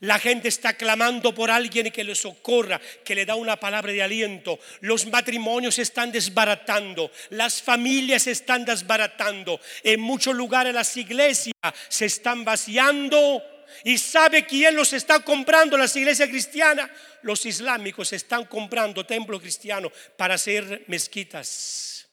La 0.00 0.18
gente 0.18 0.48
está 0.48 0.74
clamando 0.74 1.34
por 1.34 1.50
alguien 1.50 1.90
que 1.90 2.04
le 2.04 2.14
socorra, 2.14 2.80
que 3.04 3.14
le 3.14 3.26
da 3.26 3.34
una 3.34 3.56
palabra 3.56 3.92
de 3.92 4.02
aliento. 4.02 4.58
Los 4.80 5.06
matrimonios 5.06 5.78
están 5.78 6.10
desbaratando, 6.10 7.10
las 7.30 7.60
familias 7.60 8.26
están 8.26 8.64
desbaratando. 8.64 9.60
En 9.82 10.00
muchos 10.00 10.34
lugares 10.34 10.72
las 10.72 10.96
iglesias 10.96 11.54
se 11.88 12.06
están 12.06 12.44
vaciando. 12.44 13.42
¿Y 13.82 13.98
sabe 13.98 14.46
quién 14.46 14.76
los 14.76 14.92
está 14.92 15.20
comprando? 15.20 15.76
Las 15.76 15.96
iglesias 15.96 16.28
cristianas. 16.28 16.90
Los 17.22 17.44
islámicos 17.46 18.12
están 18.12 18.44
comprando 18.44 19.04
templos 19.04 19.40
cristianos 19.40 19.92
para 20.16 20.34
hacer 20.34 20.84
mezquitas. 20.86 22.06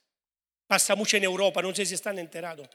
Pasa 0.66 0.96
mucho 0.96 1.18
en 1.18 1.26
Europa, 1.26 1.62
no 1.62 1.76
sé 1.76 1.86
si 1.86 1.96
están 1.96 2.18
enterados. 2.18 2.70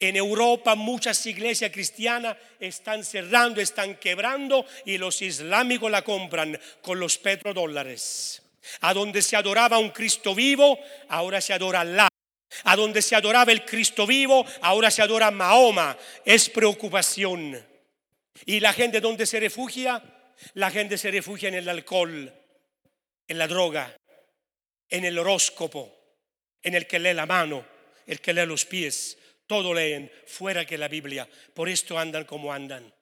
En 0.00 0.16
Europa 0.16 0.74
muchas 0.74 1.24
iglesias 1.26 1.70
cristianas 1.70 2.36
están 2.58 3.04
cerrando, 3.04 3.60
están 3.60 3.96
quebrando 3.96 4.66
y 4.84 4.98
los 4.98 5.20
islámicos 5.22 5.90
la 5.90 6.02
compran 6.02 6.58
con 6.82 6.98
los 6.98 7.18
petrodólares. 7.18 8.42
A 8.80 8.94
donde 8.94 9.20
se 9.20 9.36
adoraba 9.36 9.78
un 9.78 9.90
Cristo 9.90 10.34
vivo, 10.34 10.78
ahora 11.08 11.40
se 11.40 11.52
adora 11.52 11.84
la. 11.84 12.08
A 12.64 12.76
donde 12.76 13.02
se 13.02 13.14
adoraba 13.14 13.52
el 13.52 13.64
Cristo 13.64 14.06
vivo, 14.06 14.44
ahora 14.62 14.90
se 14.90 15.02
adora 15.02 15.30
Mahoma. 15.30 15.96
Es 16.24 16.48
preocupación. 16.48 17.73
¿Y 18.46 18.60
la 18.60 18.72
gente 18.72 19.00
dónde 19.00 19.26
se 19.26 19.40
refugia? 19.40 20.02
La 20.54 20.70
gente 20.70 20.98
se 20.98 21.10
refugia 21.10 21.48
en 21.48 21.54
el 21.54 21.68
alcohol, 21.68 22.32
en 23.28 23.38
la 23.38 23.46
droga, 23.46 23.96
en 24.88 25.04
el 25.04 25.18
horóscopo, 25.18 25.94
en 26.62 26.74
el 26.74 26.86
que 26.86 26.98
lee 26.98 27.14
la 27.14 27.26
mano, 27.26 27.64
el 28.06 28.20
que 28.20 28.32
lee 28.32 28.46
los 28.46 28.64
pies 28.64 29.18
todo 29.46 29.74
leen 29.74 30.10
fuera 30.26 30.64
que 30.64 30.78
la 30.78 30.88
Biblia. 30.88 31.28
Por 31.54 31.68
esto 31.68 31.98
andan 31.98 32.24
como 32.24 32.52
andan. 32.52 32.92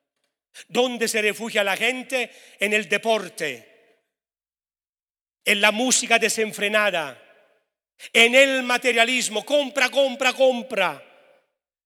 ¿Dónde 0.69 1.09
se 1.09 1.23
refugia 1.23 1.65
la 1.65 1.77
gente? 1.77 2.31
En 2.59 2.73
el 2.73 2.89
deporte, 2.89 4.01
en 5.45 5.61
la 5.61 5.71
música 5.71 6.19
desenfrenada, 6.19 7.21
en 8.13 8.35
el 8.35 8.63
materialismo. 8.63 9.45
Compra, 9.45 9.89
compra, 9.89 10.33
compra 10.33 11.09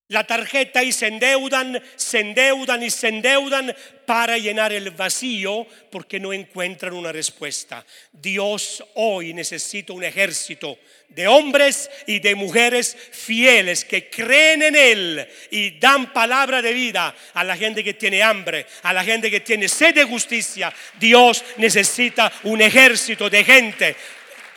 la 0.09 0.25
tarjeta 0.25 0.85
y 0.85 0.93
se 0.93 1.09
endeudan, 1.09 1.83
se 1.97 2.21
endeudan 2.21 2.83
y 2.83 2.91
se 2.91 3.09
endeudan 3.09 3.75
para 4.05 4.39
llenar 4.39 4.73
el 4.73 4.91
vacío 4.93 5.67
porque 5.91 6.21
no 6.21 6.33
encuentran 6.33 6.93
una 6.93 7.11
respuesta. 7.11 7.85
Dios 8.13 8.85
hoy 8.95 9.35
necesita 9.35 9.93
un 9.93 10.05
ejército 10.05 10.79
de 11.09 11.27
hombres 11.27 11.91
y 12.07 12.21
de 12.21 12.37
mujeres 12.37 12.97
fieles 13.11 13.85
que 13.85 14.09
creen 14.09 14.63
en 14.63 14.77
Él 14.77 15.29
y 15.51 15.79
dan 15.81 16.13
palabra 16.13 16.63
de 16.63 16.73
vida 16.73 17.13
a 17.35 17.43
la 17.43 17.57
gente 17.57 17.83
que 17.83 17.95
tiene 17.95 18.23
hambre, 18.23 18.65
a 18.83 18.93
la 18.93 19.03
gente 19.03 19.29
que 19.29 19.41
tiene 19.41 19.69
sed 19.69 19.95
de 19.95 20.05
justicia. 20.05 20.73
Dios 21.01 21.45
necesita 21.57 22.33
un 22.45 22.61
ejército 22.61 23.29
de 23.29 23.43
gente, 23.43 23.97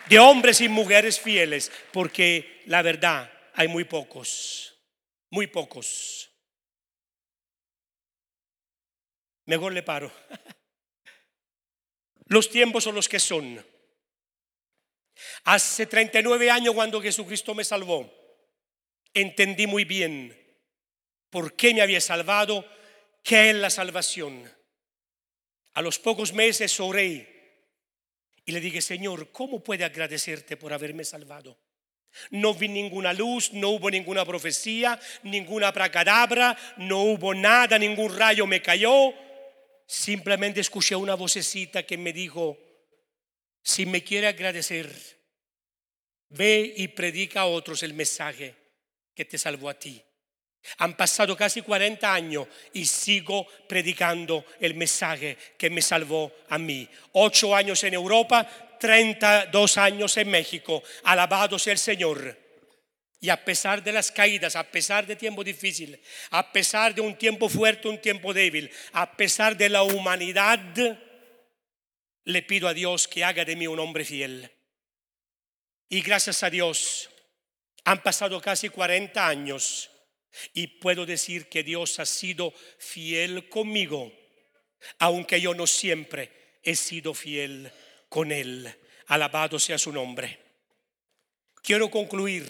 de 0.08 0.20
hombres 0.20 0.62
y 0.62 0.70
mujeres 0.70 1.20
fieles, 1.20 1.72
porque 1.91 2.62
la 2.68 2.84
verdad 2.84 3.32
hay 3.56 3.68
muy 3.68 3.84
pocos. 3.84 4.68
Muy 5.30 5.48
pocos. 5.48 6.30
Mejor 9.46 9.74
le 9.74 9.84
paro. 9.84 10.12
Los 12.26 12.50
tiempos 12.50 12.84
son 12.84 12.94
los 12.94 13.10
que 13.10 13.20
son. 13.20 13.66
Hace 15.46 15.88
39 15.88 16.52
años 16.52 16.76
cuando 16.76 17.02
Jesucristo 17.02 17.56
me 17.56 17.64
salvó, 17.64 18.14
entendí 19.14 19.66
muy 19.66 19.84
bien 19.84 20.38
por 21.32 21.56
qué 21.56 21.74
me 21.74 21.82
había 21.82 22.00
salvado, 22.00 22.66
qué 23.24 23.50
es 23.50 23.56
la 23.56 23.72
salvación. 23.72 24.52
A 25.74 25.82
los 25.82 25.98
pocos 25.98 26.34
meses 26.34 26.80
oré 26.80 27.40
y 28.46 28.52
le 28.52 28.60
dije, 28.60 28.82
Señor, 28.82 29.32
¿cómo 29.32 29.64
puede 29.64 29.84
agradecerte 29.84 30.56
por 30.56 30.72
haberme 30.72 31.04
salvado? 31.04 31.58
No 32.32 32.53
vi 32.53 32.68
ninguna 32.68 33.14
luz, 33.14 33.53
no 33.53 33.70
hubo 33.70 33.89
ninguna 33.89 34.26
profecía, 34.26 34.99
ninguna 35.24 35.72
pracadabra, 35.72 36.57
no 36.78 37.03
hubo 37.03 37.34
nada, 37.34 37.78
ningún 37.78 38.18
rayo 38.18 38.45
me 38.47 38.62
cayó. 38.62 39.14
Simplemente 39.88 40.60
escuché 40.60 40.95
una 40.95 41.16
vocecita 41.16 41.84
que 41.84 41.97
me 41.97 42.14
dijo, 42.14 42.57
si 43.64 43.86
me 43.86 44.03
quiere 44.03 44.28
agradecer, 44.28 44.91
ve 46.30 46.74
y 46.76 46.89
predica 46.89 47.41
a 47.41 47.45
otros 47.45 47.84
el 47.84 47.93
mensaje 47.93 48.55
que 49.16 49.26
te 49.26 49.38
salvó 49.38 49.70
a 49.70 49.78
ti. 49.78 50.03
Han 50.80 50.95
pasado 50.95 51.36
casi 51.36 51.62
40 51.62 52.14
años 52.14 52.47
y 52.74 52.86
sigo 52.86 53.47
predicando 53.68 54.45
el 54.60 54.76
mensaje 54.76 55.38
que 55.57 55.70
me 55.70 55.82
salvó 55.82 56.32
a 56.49 56.57
mí. 56.57 56.88
Ocho 57.14 57.55
años 57.55 57.84
en 57.84 57.93
Europa, 57.93 58.47
32 58.80 59.78
años 59.78 60.16
en 60.18 60.30
México. 60.30 60.84
Alabado 61.03 61.57
sea 61.57 61.74
el 61.74 61.80
Señor. 61.80 62.38
Y 63.22 63.30
a 63.30 63.43
pesar 63.43 63.84
de 63.84 63.91
las 63.91 64.12
caídas, 64.12 64.55
a 64.55 64.64
pesar 64.64 65.05
de 65.05 65.16
tiempos 65.16 65.43
difíciles, 65.43 65.99
a 66.32 66.51
pesar 66.51 66.95
de 66.95 67.01
un 67.01 67.18
tiempo 67.18 67.49
fuerte, 67.49 67.89
un 67.89 67.99
tiempo 67.99 68.34
débil, 68.34 68.72
a 68.93 69.12
pesar 69.18 69.57
de 69.57 69.68
la 69.68 69.84
humanidad, 69.84 70.60
le 72.24 72.41
pido 72.43 72.70
a 72.70 72.74
Dios 72.74 73.10
que 73.10 73.26
haga 73.26 73.43
de 73.43 73.57
mí 73.57 73.68
un 73.68 73.80
hombre 73.80 74.05
fiel. 74.05 74.49
Y 75.89 76.01
gracias 76.01 76.43
a 76.43 76.49
Dios, 76.49 77.10
han 77.84 78.01
pasado 78.03 78.39
casi 78.39 78.70
40 78.70 79.28
años 79.28 79.89
y 80.54 80.68
puedo 80.68 81.06
decir 81.06 81.50
que 81.50 81.64
Dios 81.64 82.00
ha 82.00 82.06
sido 82.06 82.54
fiel 82.78 83.50
conmigo, 83.50 84.12
aunque 85.00 85.42
yo 85.42 85.54
no 85.54 85.68
siempre 85.68 86.32
he 86.64 86.76
sido 86.76 87.14
fiel 87.14 87.72
con 88.08 88.32
Él. 88.32 88.74
Alabado 89.08 89.58
sea 89.60 89.78
su 89.78 89.92
nombre. 89.92 90.40
Quiero 91.62 91.90
concluir. 91.90 92.48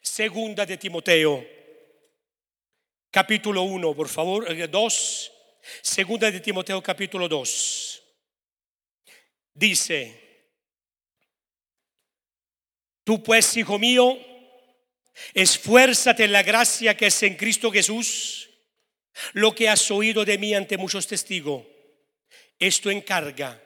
Segunda 0.00 0.66
de 0.66 0.76
Timoteo, 0.76 1.46
capítulo 3.10 3.62
1, 3.62 3.94
por 3.94 4.08
favor, 4.08 4.68
2, 4.68 5.32
segunda 5.80 6.28
de 6.30 6.40
Timoteo 6.40 6.82
capítulo 6.82 7.28
2. 7.28 8.02
Dice, 9.54 10.48
tú 13.04 13.22
pues, 13.22 13.56
hijo 13.56 13.78
mío, 13.78 14.18
esfuérzate 15.34 16.24
en 16.24 16.32
la 16.32 16.42
gracia 16.42 16.96
que 16.96 17.06
es 17.06 17.22
en 17.22 17.36
Cristo 17.36 17.70
Jesús, 17.70 18.50
lo 19.32 19.54
que 19.54 19.68
has 19.68 19.90
oído 19.90 20.24
de 20.24 20.38
mí 20.38 20.54
ante 20.54 20.78
muchos 20.78 21.06
testigos. 21.06 21.64
Esto 22.58 22.90
encarga 22.90 23.62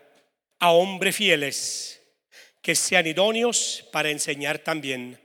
a 0.59 0.71
hombres 0.71 1.17
fieles 1.17 2.03
que 2.63 2.75
sean 2.75 3.07
idóneos 3.07 3.85
para 3.93 4.11
enseñar 4.11 4.59
también 4.59 5.21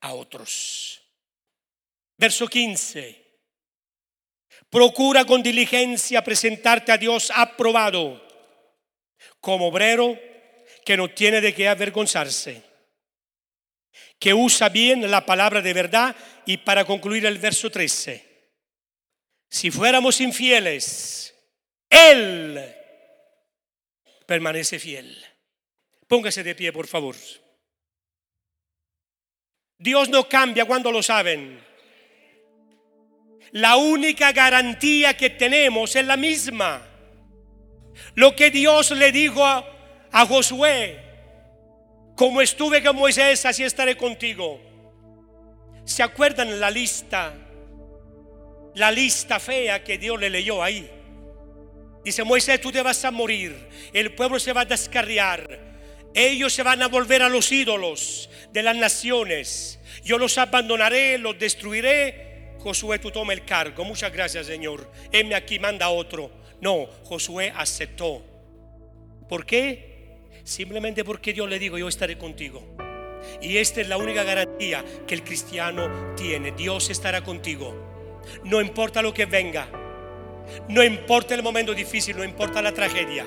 a 0.00 0.12
otros. 0.12 1.02
Verso 2.16 2.46
15. 2.46 3.24
Procura 4.70 5.24
con 5.24 5.42
diligencia 5.42 6.22
presentarte 6.22 6.92
a 6.92 6.98
Dios 6.98 7.32
aprobado 7.34 8.24
como 9.40 9.68
obrero 9.68 10.18
que 10.84 10.96
no 10.96 11.10
tiene 11.10 11.40
de 11.40 11.54
qué 11.54 11.68
avergonzarse, 11.68 12.62
que 14.18 14.34
usa 14.34 14.68
bien 14.68 15.10
la 15.10 15.26
palabra 15.26 15.60
de 15.60 15.72
verdad 15.72 16.16
y 16.46 16.58
para 16.58 16.84
concluir 16.84 17.26
el 17.26 17.38
verso 17.38 17.70
13. 17.70 18.34
Si 19.48 19.70
fuéramos 19.70 20.20
infieles, 20.20 21.34
Él 21.88 22.74
permanece 24.26 24.78
fiel. 24.78 25.24
Póngase 26.08 26.42
de 26.42 26.54
pie, 26.54 26.72
por 26.72 26.86
favor. 26.86 27.16
Dios 29.78 30.08
no 30.08 30.28
cambia 30.28 30.64
cuando 30.64 30.90
lo 30.90 31.02
saben. 31.02 31.62
La 33.52 33.76
única 33.76 34.32
garantía 34.32 35.16
que 35.16 35.30
tenemos 35.30 35.94
es 35.94 36.04
la 36.04 36.16
misma. 36.16 36.82
Lo 38.14 38.34
que 38.34 38.50
Dios 38.50 38.90
le 38.90 39.12
dijo 39.12 39.44
a, 39.44 40.26
Josué, 40.26 41.03
como 42.14 42.40
estuve 42.40 42.82
con 42.82 42.96
Moisés, 42.96 43.44
así 43.44 43.64
estaré 43.64 43.96
contigo. 43.96 44.60
¿Se 45.84 46.02
acuerdan 46.02 46.60
la 46.60 46.70
lista? 46.70 47.34
La 48.74 48.90
lista 48.90 49.38
fea 49.38 49.84
que 49.84 49.98
Dios 49.98 50.18
le 50.18 50.30
leyó 50.30 50.62
ahí. 50.62 50.90
Dice 52.04 52.22
Moisés, 52.22 52.60
tú 52.60 52.70
te 52.70 52.82
vas 52.82 53.04
a 53.04 53.10
morir, 53.10 53.56
el 53.92 54.14
pueblo 54.14 54.38
se 54.38 54.52
va 54.52 54.62
a 54.62 54.66
descarriar, 54.66 55.58
ellos 56.14 56.52
se 56.52 56.62
van 56.62 56.82
a 56.82 56.88
volver 56.88 57.22
a 57.22 57.28
los 57.28 57.50
ídolos 57.50 58.28
de 58.52 58.62
las 58.62 58.76
naciones. 58.76 59.80
Yo 60.04 60.18
los 60.18 60.38
abandonaré, 60.38 61.18
los 61.18 61.38
destruiré. 61.38 62.54
Josué, 62.60 62.98
tú 62.98 63.10
toma 63.10 63.32
el 63.32 63.44
cargo. 63.44 63.84
Muchas 63.84 64.12
gracias, 64.12 64.46
Señor. 64.46 64.90
Heme 65.10 65.34
aquí, 65.34 65.58
manda 65.58 65.88
otro. 65.88 66.30
No, 66.60 66.86
Josué 67.04 67.52
aceptó. 67.56 68.24
¿Por 69.28 69.44
qué? 69.44 69.93
Simplemente 70.44 71.04
porque 71.04 71.32
Dios 71.32 71.48
le 71.48 71.58
dijo, 71.58 71.78
yo 71.78 71.88
estaré 71.88 72.18
contigo. 72.18 72.62
Y 73.40 73.56
esta 73.56 73.80
es 73.80 73.88
la 73.88 73.96
única 73.96 74.22
garantía 74.22 74.84
que 75.06 75.14
el 75.14 75.24
cristiano 75.24 76.14
tiene. 76.14 76.52
Dios 76.52 76.90
estará 76.90 77.24
contigo. 77.24 77.74
No 78.44 78.60
importa 78.60 79.00
lo 79.00 79.14
que 79.14 79.24
venga. 79.24 79.68
No 80.68 80.84
importa 80.84 81.34
el 81.34 81.42
momento 81.42 81.72
difícil, 81.74 82.18
no 82.18 82.24
importa 82.24 82.60
la 82.60 82.72
tragedia. 82.72 83.24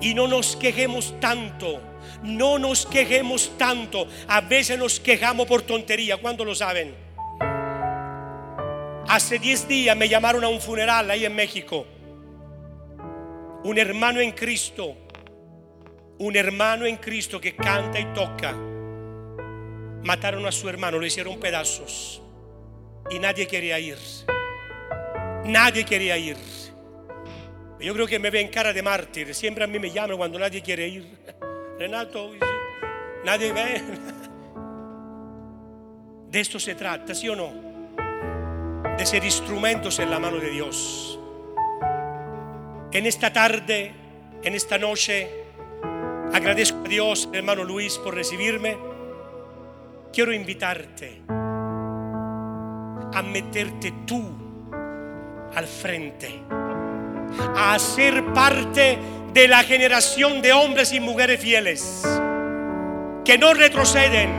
Y 0.00 0.14
no 0.14 0.26
nos 0.26 0.56
quejemos 0.56 1.18
tanto. 1.20 1.80
No 2.24 2.58
nos 2.58 2.86
quejemos 2.86 3.56
tanto. 3.56 4.08
A 4.26 4.40
veces 4.40 4.76
nos 4.76 4.98
quejamos 4.98 5.46
por 5.46 5.62
tontería. 5.62 6.16
¿Cuándo 6.16 6.44
lo 6.44 6.56
saben? 6.56 6.92
Hace 9.06 9.38
10 9.38 9.68
días 9.68 9.96
me 9.96 10.08
llamaron 10.08 10.42
a 10.42 10.48
un 10.48 10.60
funeral 10.60 11.08
ahí 11.08 11.24
en 11.24 11.36
México. 11.36 11.86
Un 13.62 13.78
hermano 13.78 14.20
en 14.20 14.32
Cristo. 14.32 14.96
Un 16.18 16.36
hermano 16.36 16.86
en 16.86 16.96
Cristo 16.96 17.40
que 17.40 17.56
canta 17.56 17.98
y 17.98 18.04
toca. 18.12 18.52
Mataron 20.04 20.46
a 20.46 20.52
su 20.52 20.68
hermano, 20.68 20.98
lo 20.98 21.06
hicieron 21.06 21.40
pedazos. 21.40 22.22
Y 23.10 23.18
nadie 23.18 23.46
quería 23.46 23.78
ir. 23.78 23.98
Nadie 25.44 25.84
quería 25.84 26.16
ir. 26.16 26.36
Yo 27.80 27.92
creo 27.92 28.06
que 28.06 28.18
me 28.18 28.30
ven 28.30 28.48
cara 28.48 28.72
de 28.72 28.82
mártir. 28.82 29.34
Siempre 29.34 29.64
a 29.64 29.66
mí 29.66 29.78
me 29.78 29.90
llaman 29.90 30.16
cuando 30.16 30.38
nadie 30.38 30.62
quiere 30.62 30.88
ir. 30.88 31.18
Renato, 31.78 32.32
nadie 33.24 33.52
ve. 33.52 33.82
De 36.30 36.40
esto 36.40 36.58
se 36.58 36.74
trata, 36.74 37.14
¿sí 37.14 37.28
o 37.28 37.36
no? 37.36 37.52
De 38.96 39.06
ser 39.06 39.24
instrumentos 39.24 40.00
en 40.00 40.10
la 40.10 40.18
mano 40.18 40.38
de 40.38 40.50
Dios. 40.50 41.18
En 42.90 43.06
esta 43.06 43.32
tarde, 43.32 43.92
en 44.42 44.54
esta 44.54 44.76
noche, 44.76 45.43
agradezco 46.32 46.84
a 46.84 46.88
Dios, 46.88 47.28
hermano 47.32 47.64
Luis, 47.64 47.98
por 47.98 48.14
recibirme. 48.14 48.76
Quiero 50.12 50.32
invitarte 50.32 51.22
a 53.12 53.22
meterte 53.22 53.92
tú 54.06 54.22
al 55.54 55.66
frente 55.66 56.40
a 57.56 57.78
ser 57.78 58.24
parte 58.32 58.98
de 59.32 59.48
la 59.48 59.62
generación 59.64 60.40
de 60.42 60.52
hombres 60.52 60.92
y 60.92 61.00
mujeres 61.00 61.40
fieles, 61.40 62.02
que 63.24 63.36
no 63.38 63.54
retroceden, 63.54 64.30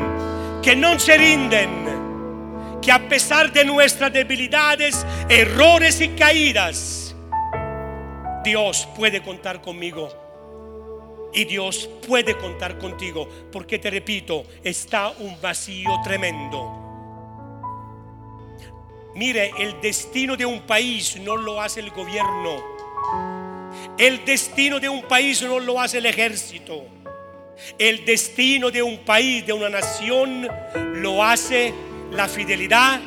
que 0.62 0.76
no 0.76 0.98
se 1.00 1.18
rinden, 1.18 2.80
que 2.82 2.92
a 2.92 3.08
pesar 3.08 3.52
de 3.52 3.66
nuestras 3.66 4.14
debilidades, 4.14 5.06
errores 5.28 6.00
y 6.02 6.10
caídas, 6.10 7.16
Dios 8.44 8.88
puede 8.96 9.22
contar 9.22 9.62
conmigo. 9.62 10.25
Y 11.36 11.46
Dios 11.46 11.90
puede 12.08 12.38
contar 12.38 12.78
contigo, 12.80 13.28
porque 13.52 13.78
te 13.78 13.92
repito, 13.92 14.46
está 14.64 15.10
un 15.10 15.40
vacío 15.42 15.92
tremendo. 16.04 16.82
Mire, 19.16 19.52
el 19.60 19.80
destino 19.82 20.36
de 20.36 20.46
un 20.46 20.62
país 20.62 21.18
no 21.22 21.38
lo 21.38 21.62
hace 21.62 21.82
el 21.82 21.92
gobierno 21.92 22.76
el 23.98 24.26
destino 24.26 24.80
de 24.80 24.90
un 24.90 25.04
país 25.04 25.42
no 25.42 25.60
lo 25.60 25.80
hace 25.80 26.00
el 26.00 26.06
ejército. 26.06 26.86
El 27.78 28.04
destino 28.04 28.70
de 28.70 28.82
un 28.82 29.00
país, 29.00 29.46
de 29.46 29.54
una 29.54 29.70
nación, 29.70 30.48
lo 30.96 31.24
hace 31.24 31.74
la 32.12 32.28
fidelidad, 32.28 33.00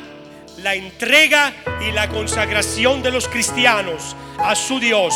la 0.57 0.73
entrega 0.73 1.53
y 1.87 1.91
la 1.91 2.09
consagración 2.09 3.03
de 3.03 3.11
los 3.11 3.27
cristianos 3.27 4.15
a 4.39 4.55
su 4.55 4.79
Dios. 4.79 5.13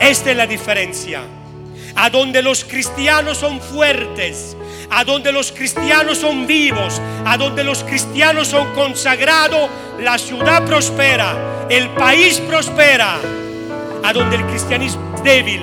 Esta 0.00 0.30
es 0.30 0.36
la 0.36 0.46
diferencia. 0.46 1.22
A 1.94 2.10
donde 2.10 2.42
los 2.42 2.64
cristianos 2.64 3.38
son 3.38 3.60
fuertes, 3.60 4.56
a 4.90 5.04
donde 5.04 5.32
los 5.32 5.52
cristianos 5.52 6.18
son 6.18 6.46
vivos, 6.46 7.00
a 7.24 7.36
donde 7.36 7.64
los 7.64 7.84
cristianos 7.84 8.48
son 8.48 8.72
consagrados, 8.74 9.70
la 10.00 10.18
ciudad 10.18 10.64
prospera, 10.66 11.66
el 11.68 11.90
país 11.90 12.40
prospera 12.40 13.18
a 14.04 14.12
donde 14.12 14.36
el 14.36 14.46
cristianismo 14.46 15.14
es 15.16 15.22
débil, 15.22 15.62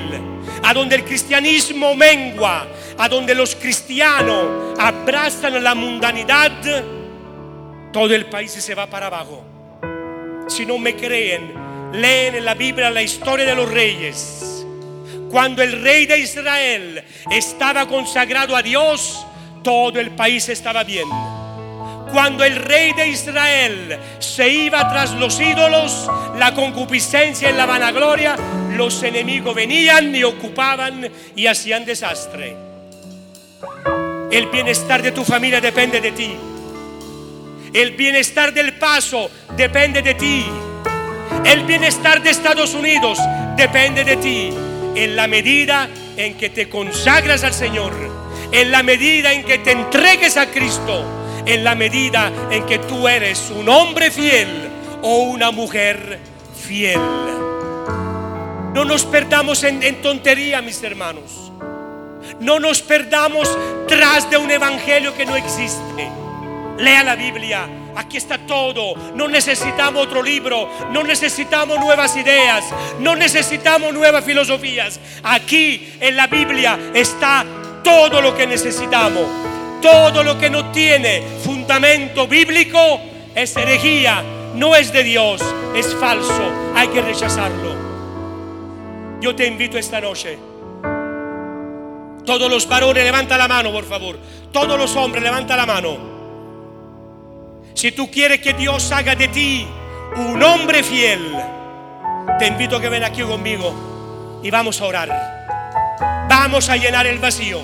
a 0.63 0.73
donde 0.73 0.95
el 0.95 1.03
cristianismo 1.03 1.95
mengua, 1.95 2.67
a 2.97 3.09
donde 3.09 3.35
los 3.35 3.55
cristianos 3.55 4.79
abrazan 4.79 5.63
la 5.63 5.75
mundanidad, 5.75 6.51
todo 7.91 8.13
el 8.13 8.25
país 8.27 8.51
se 8.51 8.75
va 8.75 8.87
para 8.87 9.07
abajo. 9.07 9.43
Si 10.47 10.65
no 10.65 10.77
me 10.77 10.95
creen, 10.95 11.53
leen 11.93 12.35
en 12.35 12.45
la 12.45 12.53
Biblia 12.53 12.89
la 12.89 13.01
historia 13.01 13.45
de 13.45 13.55
los 13.55 13.69
reyes. 13.69 14.58
Cuando 15.29 15.61
el 15.61 15.81
rey 15.83 16.05
de 16.05 16.19
Israel 16.19 17.03
estaba 17.29 17.87
consagrado 17.87 18.55
a 18.55 18.63
Dios, 18.63 19.25
todo 19.63 19.99
el 19.99 20.11
país 20.11 20.49
estaba 20.49 20.83
bien. 20.83 21.07
Cuando 22.11 22.43
el 22.43 22.55
rey 22.55 22.93
de 22.93 23.09
Israel 23.09 23.99
se 24.17 24.49
iba 24.49 24.89
tras 24.89 25.11
los 25.13 25.39
ídolos, 25.39 26.09
la 26.37 26.55
concupiscencia 26.55 27.51
y 27.51 27.53
la 27.53 27.67
vanagloria, 27.67 28.35
los 28.75 29.03
enemigos 29.03 29.53
venían 29.53 30.15
y 30.15 30.23
ocupaban 30.23 31.07
y 31.35 31.45
hacían 31.45 31.85
desastre. 31.85 32.55
El 34.31 34.47
bienestar 34.47 35.03
de 35.03 35.11
tu 35.11 35.23
familia 35.23 35.61
depende 35.61 36.01
de 36.01 36.11
ti. 36.11 36.35
El 37.71 37.91
bienestar 37.91 38.51
del 38.51 38.73
paso 38.73 39.29
depende 39.55 40.01
de 40.01 40.15
ti. 40.15 40.45
El 41.45 41.65
bienestar 41.65 42.23
de 42.23 42.31
Estados 42.31 42.73
Unidos 42.73 43.19
depende 43.55 44.03
de 44.03 44.17
ti. 44.17 44.68
En 44.95 45.15
la 45.15 45.27
medida 45.27 45.89
en 46.17 46.35
que 46.35 46.49
te 46.49 46.67
consagras 46.69 47.43
al 47.43 47.53
Señor, 47.53 47.93
en 48.51 48.71
la 48.71 48.83
medida 48.83 49.33
en 49.33 49.43
que 49.43 49.59
te 49.59 49.71
entregues 49.71 50.37
a 50.37 50.47
Cristo, 50.47 51.03
en 51.45 51.63
la 51.63 51.75
medida 51.75 52.31
en 52.51 52.65
que 52.65 52.79
tú 52.79 53.07
eres 53.07 53.51
un 53.55 53.69
hombre 53.69 54.11
fiel 54.11 54.69
o 55.01 55.23
una 55.23 55.51
mujer 55.51 56.19
fiel. 56.65 56.99
No 58.73 58.85
nos 58.85 59.05
perdamos 59.05 59.63
en, 59.63 60.01
tontería, 60.01 60.61
mis 60.61 60.81
hermanos. 60.83 61.51
No 62.39 62.59
nos 62.59 62.81
perdamos 62.81 63.49
tras 63.87 64.29
de 64.29 64.37
un 64.37 64.51
evangelio 64.51 65.15
que 65.15 65.25
no 65.25 65.35
existe. 65.35 66.09
Lea 66.77 67.03
la 67.03 67.15
Biblia, 67.15 67.67
Aquí 67.95 68.17
está 68.17 68.37
todo. 68.37 68.95
No 69.15 69.27
necesitamos 69.27 70.05
otro 70.05 70.23
libro. 70.23 70.69
No 70.91 71.03
necesitamos 71.03 71.79
nuevas 71.79 72.15
ideas. 72.15 72.65
No 72.99 73.15
necesitamos 73.15 73.93
nuevas 73.93 74.23
filosofías. 74.23 74.99
Aquí 75.23 75.93
en 75.99 76.15
la 76.15 76.27
Biblia 76.27 76.79
está 76.93 77.45
todo 77.83 78.21
lo 78.21 78.35
que 78.35 78.47
necesitamos. 78.47 79.23
Todo 79.81 80.23
lo 80.23 80.37
que 80.37 80.49
no 80.49 80.71
tiene 80.71 81.23
fundamento 81.43 82.27
bíblico 82.27 82.79
es 83.35 83.55
herejía. 83.55 84.23
No 84.55 84.75
es 84.75 84.91
de 84.91 85.03
Dios. 85.03 85.41
Es 85.75 85.95
falso. 85.95 86.71
Hay 86.75 86.87
que 86.89 87.01
rechazarlo. 87.01 87.89
Yo 89.21 89.35
te 89.35 89.45
invito 89.47 89.77
esta 89.77 89.99
noche. 89.99 90.37
Todos 92.25 92.49
los 92.49 92.67
varones, 92.67 93.03
levanta 93.03 93.37
la 93.37 93.47
mano, 93.47 93.71
por 93.71 93.85
favor. 93.85 94.17
Todos 94.51 94.77
los 94.77 94.95
hombres, 94.95 95.23
levanta 95.23 95.57
la 95.57 95.65
mano. 95.65 96.18
Si 97.79 97.93
tú 97.93 98.11
quieres 98.11 98.41
que 98.41 98.51
Dios 98.51 98.91
haga 98.91 99.15
de 99.15 99.29
ti 99.29 99.65
un 100.17 100.43
hombre 100.43 100.83
fiel, 100.83 101.33
te 102.37 102.47
invito 102.47 102.75
a 102.75 102.81
que 102.81 102.89
ven 102.89 103.05
aquí 103.05 103.21
conmigo 103.21 104.41
y 104.43 104.51
vamos 104.51 104.81
a 104.81 104.85
orar. 104.85 106.27
Vamos 106.27 106.67
a 106.67 106.75
llenar 106.75 107.07
el 107.07 107.19
vacío. 107.19 107.61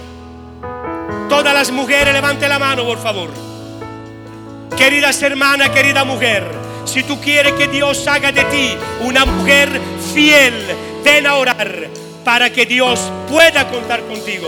Todas 1.28 1.53
las 1.53 1.70
mujeres, 1.70 2.13
levante 2.13 2.47
la 2.47 2.57
mano, 2.57 2.86
por 2.86 2.97
favor. 2.97 3.30
Queridas 4.78 5.22
hermanas, 5.22 5.72
querida 5.72 6.05
mujer, 6.05 6.49
si 6.86 7.03
tú 7.03 7.20
quieres 7.20 7.51
que 7.55 7.68
Dios 7.68 8.07
haga 8.07 8.32
de 8.32 8.45
ti 8.45 8.74
una 9.01 9.26
mujer 9.26 9.82
fiel, 10.13 10.53
ven 11.03 11.28
a 11.28 11.36
orar 11.36 11.89
para 12.24 12.49
que 12.53 12.66
Dios 12.66 13.11
pueda 13.30 13.68
contar 13.68 13.99
contigo. 14.03 14.47